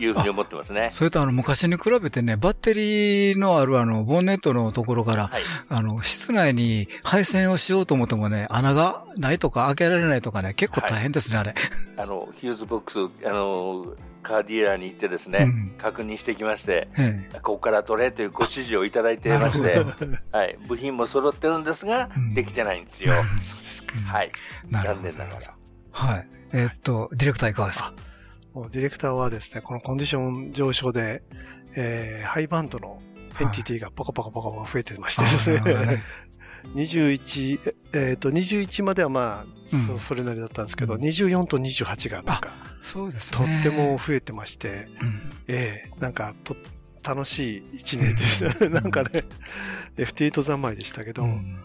[0.00, 0.90] いうふうに思ってますね。
[0.92, 11.54] それとあの、昔に比べてね、バッテリーのあるあの、ボンネットのところから、はい、あの、室内に配線をしようと思ってもね、穴がないとか開けられないとかね、結構大変ですね、はい、あれ。
[11.96, 13.86] あの、ヒューズボックス、あの、
[14.28, 16.88] カーディーラーに行ってですね、うん、確認してきまして、
[17.42, 19.84] ここから取れというご指示をいただいていまして、
[20.30, 23.14] はい、部品も揃ってるんですが、うん、できてないんですよ。
[23.42, 23.98] そうですか。
[24.00, 24.32] はい。
[24.70, 25.38] 残念ながら。
[25.92, 26.28] はい。
[26.52, 27.94] えー、っと、ディレクターいかがですか？
[28.70, 31.22] ディレクターはですね、このコンディション上昇で、
[31.74, 33.00] えー、ハイバンドの
[33.40, 36.02] エンティティがポコポコポコポコ増えてましてですね、
[36.74, 39.46] 21、えっ、ー、と、21まではまあ、
[39.92, 42.50] うん、それなりだったんですけど、うん、24と28がなんか、
[42.80, 43.38] そうですね。
[43.38, 46.56] とっても増えてまして、うん、ええー、なんか、と、
[47.02, 48.68] 楽しい一年でした。
[48.68, 49.24] なんかね、
[49.96, 51.64] FT8 三昧でしたけど、うん。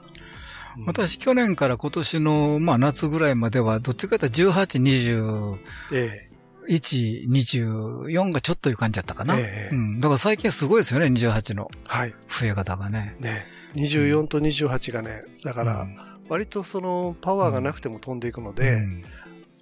[0.85, 5.57] 私、去年から今年の、まあ、夏ぐらいまでは、どっちかというと18、20、
[5.91, 6.32] ええ
[6.69, 9.37] 1、24がちょっという感じだったかな。
[9.37, 9.99] ええ、うん。
[9.99, 11.69] だから最近すごいですよね、28の。
[11.85, 12.15] はい。
[12.29, 13.15] 増え方がね。
[13.19, 13.45] ね。
[13.75, 15.87] 24と28がね、だから、
[16.29, 19.03] 割とそのパワーがなくても飛んでいくので、うん、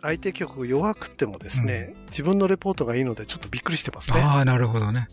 [0.02, 4.22] 相手局弱くてもですね、うん、自分のレポートがいいのでちょっとびっくりしてますね。
[4.22, 5.08] ああ、なるほどね。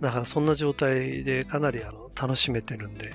[0.00, 3.12] だからそんな状態でかなりあの楽しめてるんで、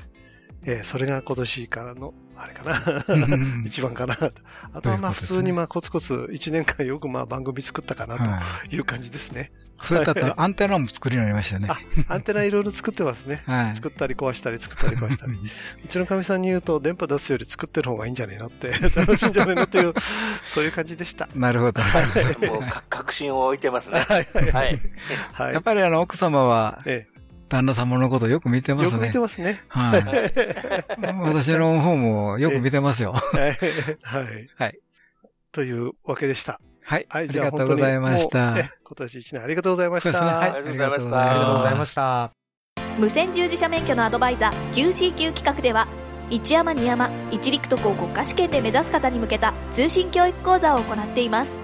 [0.66, 2.82] えー、それが今年からのあれかな
[3.66, 4.18] 一番かな。
[4.74, 8.18] あとはまあ普通にまあコツコツ1年間よくまあ番組作ったかな
[8.70, 9.52] という感じですね。
[9.82, 11.70] それだったらアンテナも作るようになりましたね。
[12.08, 13.44] アンテナいろいろ作ってますね。
[13.48, 15.34] はい、作ったり壊したり作ったり壊したり。
[15.84, 19.94] うちのかみさんに言うと電波出すより作ってる方がいいんじゃねえのって 楽しいんじゃねえのっていう、
[20.44, 21.28] そういう感じでした。
[21.36, 21.82] なるほど。
[21.84, 24.00] もう確信を置いてますね。
[24.00, 24.28] はい。
[25.38, 25.54] はい。
[25.54, 27.13] やっぱりあの奥様は、ええ
[27.54, 28.96] 旦那様のことよく見てますね。
[28.96, 29.62] よく見てますね。
[29.68, 30.04] はい。
[31.22, 33.14] 私の方もよく見てますよ。
[33.14, 34.50] はい。
[34.56, 34.80] はい。
[35.52, 36.60] というわけでした。
[36.84, 37.06] はい。
[37.10, 38.58] はい、ありがとうございました。
[38.58, 40.14] 今年1年ありがとうございました。
[40.14, 40.40] そうですね。
[40.40, 40.50] はい。
[40.50, 41.30] ありがとうございました。
[41.30, 42.32] ありがとうございました。
[42.98, 45.88] 無線従事者免許のアドバイザー QCQ 企画では、
[46.32, 51.56] 一山二山一陸徳を国家試験で目指す方に向けた通信教育講座を行っています。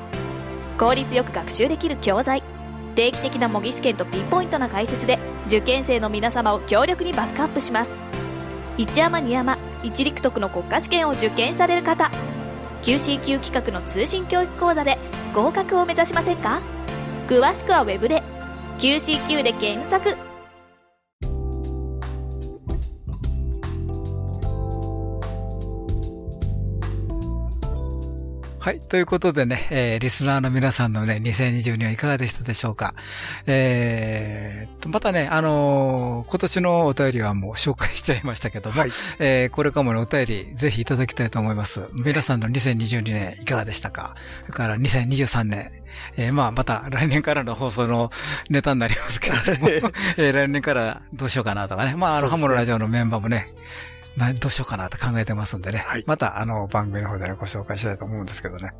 [0.78, 2.59] 効率よく学習できる教材。
[2.90, 8.00] 定期的な模擬試験とピンポイントな解説で受験生の皆様を強力にバックアップします。
[8.78, 12.12] 一山二山一陸徳の国家試験を受験される方
[12.84, 14.98] QCQ 企画の通信教育講座で
[15.34, 16.62] 合格を目指しませんか？
[17.28, 18.24] 詳しくは web で
[18.78, 20.29] QCQ で検索。
[28.62, 28.82] はい。
[28.82, 32.94] ということでね、えー、リスナーの皆さんのね、2022はいかがでしたでしょうか。
[33.48, 41.88] えー、またね、あのー、今年のお便りはもう紹介しちゃいましたけども、はい、えー、これからもね、お便りぜひいただきたいと思います。
[41.94, 45.72] 皆さんの2022年いかがでしたかそれから2023年、
[46.18, 48.12] えー、まあ、また来年からの放送の
[48.50, 49.70] ネタになりますけれども、
[50.18, 53.46] えー、来年からどうしようかなとかね、まあ、あの、ハモのラジオのメンバーもね、
[54.18, 55.80] などうしようかなと考えてますんでね。
[55.80, 58.74] はい、また、あの、番組の方で、ね、ご紹介したいと思うんですけどね。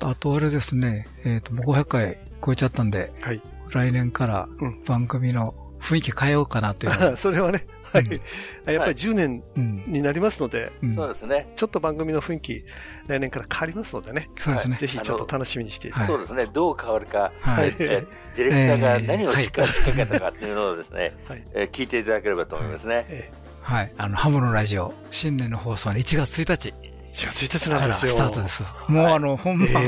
[0.00, 3.40] あと、あれですね、えっ、ー、と、もう500回超えちゃったんで、はい、
[3.72, 4.48] 来年から
[4.86, 11.48] 番組の雰囲気変えようかなという、 それはね、はい、うん、やっぱり10年になりますので、そうですね。
[11.56, 12.64] ちょっと番組の雰囲気、
[13.08, 14.30] 来年から変わりますのでね。
[14.36, 14.76] そうですね。
[14.76, 16.46] ぜひちょっと楽しみにしてそうですね。
[16.46, 23.30] どう変わるか、はい、ディレクターが何をしっかり仕掛けたかっていうのをですね、はい、え聞いていただければと思いますね。
[23.70, 23.94] えはい。
[23.96, 26.92] あの、ハムのラジオ、新年の放送は1月1日。
[27.12, 28.12] 1月1日なんですよ。
[28.12, 28.64] スタートです。
[28.88, 29.84] もうあの、本番、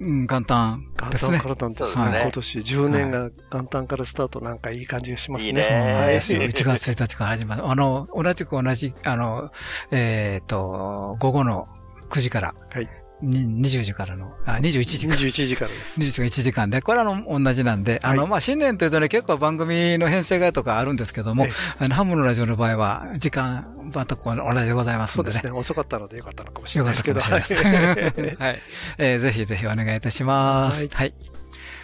[0.00, 1.38] うん、元旦ですね。
[1.38, 2.20] 元旦からなんですね。
[2.22, 5.48] 今年10年が元旦からスタートなんかいい感じがしますね。
[5.48, 5.62] いいね。
[5.62, 6.16] はい。
[6.16, 7.68] 1月1日から始まる。
[7.68, 9.50] あの、同じく同じ、あの、
[9.90, 11.68] えっと、午後の
[12.10, 13.01] 9時から、はい。
[13.22, 15.20] 20時からの、あ、21時から。
[15.20, 16.00] 21時からです。
[16.00, 21.46] 21時時間で、これはあの、同じなんで、あの、まあ、新年というとね、結構番組の編成がとかあるんですけども、
[21.78, 25.34] あの、ハムのラジオの場合は、時間、またこう、同じでございますのでね。
[25.34, 25.58] そうですね。
[25.58, 27.20] 遅かったのでよかったのかもしれないですけど。
[27.20, 28.36] よかったかもしれないです。
[28.42, 28.62] はい。
[28.98, 30.88] えー、ぜひぜひお願いいたします。
[30.92, 31.14] はい。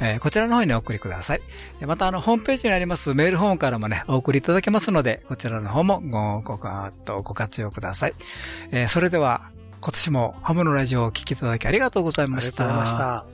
[0.00, 1.40] えー、こちらの方にお送りください。
[1.86, 8.14] また、あの、ホームページにありますメールフォームからもね、お送りいただけますので、こちらの方もご、ご、ご、ご活用ください。
[8.70, 12.64] えー、それでは、今年もハムのラジオをお聴きいただきありがとうございました。
[12.64, 13.24] ありがとうございました。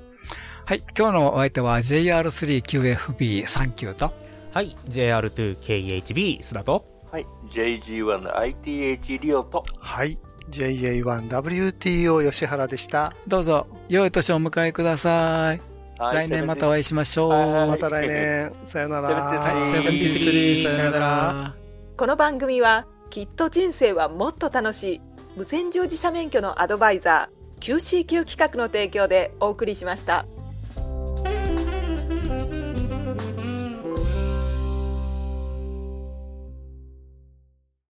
[0.67, 4.13] はい、今日のお相手は JR3QFB39 と、
[4.53, 10.19] はい、JR2KHB 須田と、はい、JG1ITH リオと、はい、
[10.51, 13.13] JA1WTO 吉原でした。
[13.29, 15.74] どうぞ、良い年をお迎えください。
[15.99, 17.31] 来年またお会いしましょう。
[17.69, 18.53] また来年。
[18.65, 19.65] さよなら。
[19.73, 20.77] セブンティースリー。
[20.77, 21.55] さよなら。
[21.97, 25.01] この番組は、きっと人生はもっと楽しい、
[25.37, 30.27] 無線乗自社免許のアドバイザー、QCQ 企画の提供でお送りしました。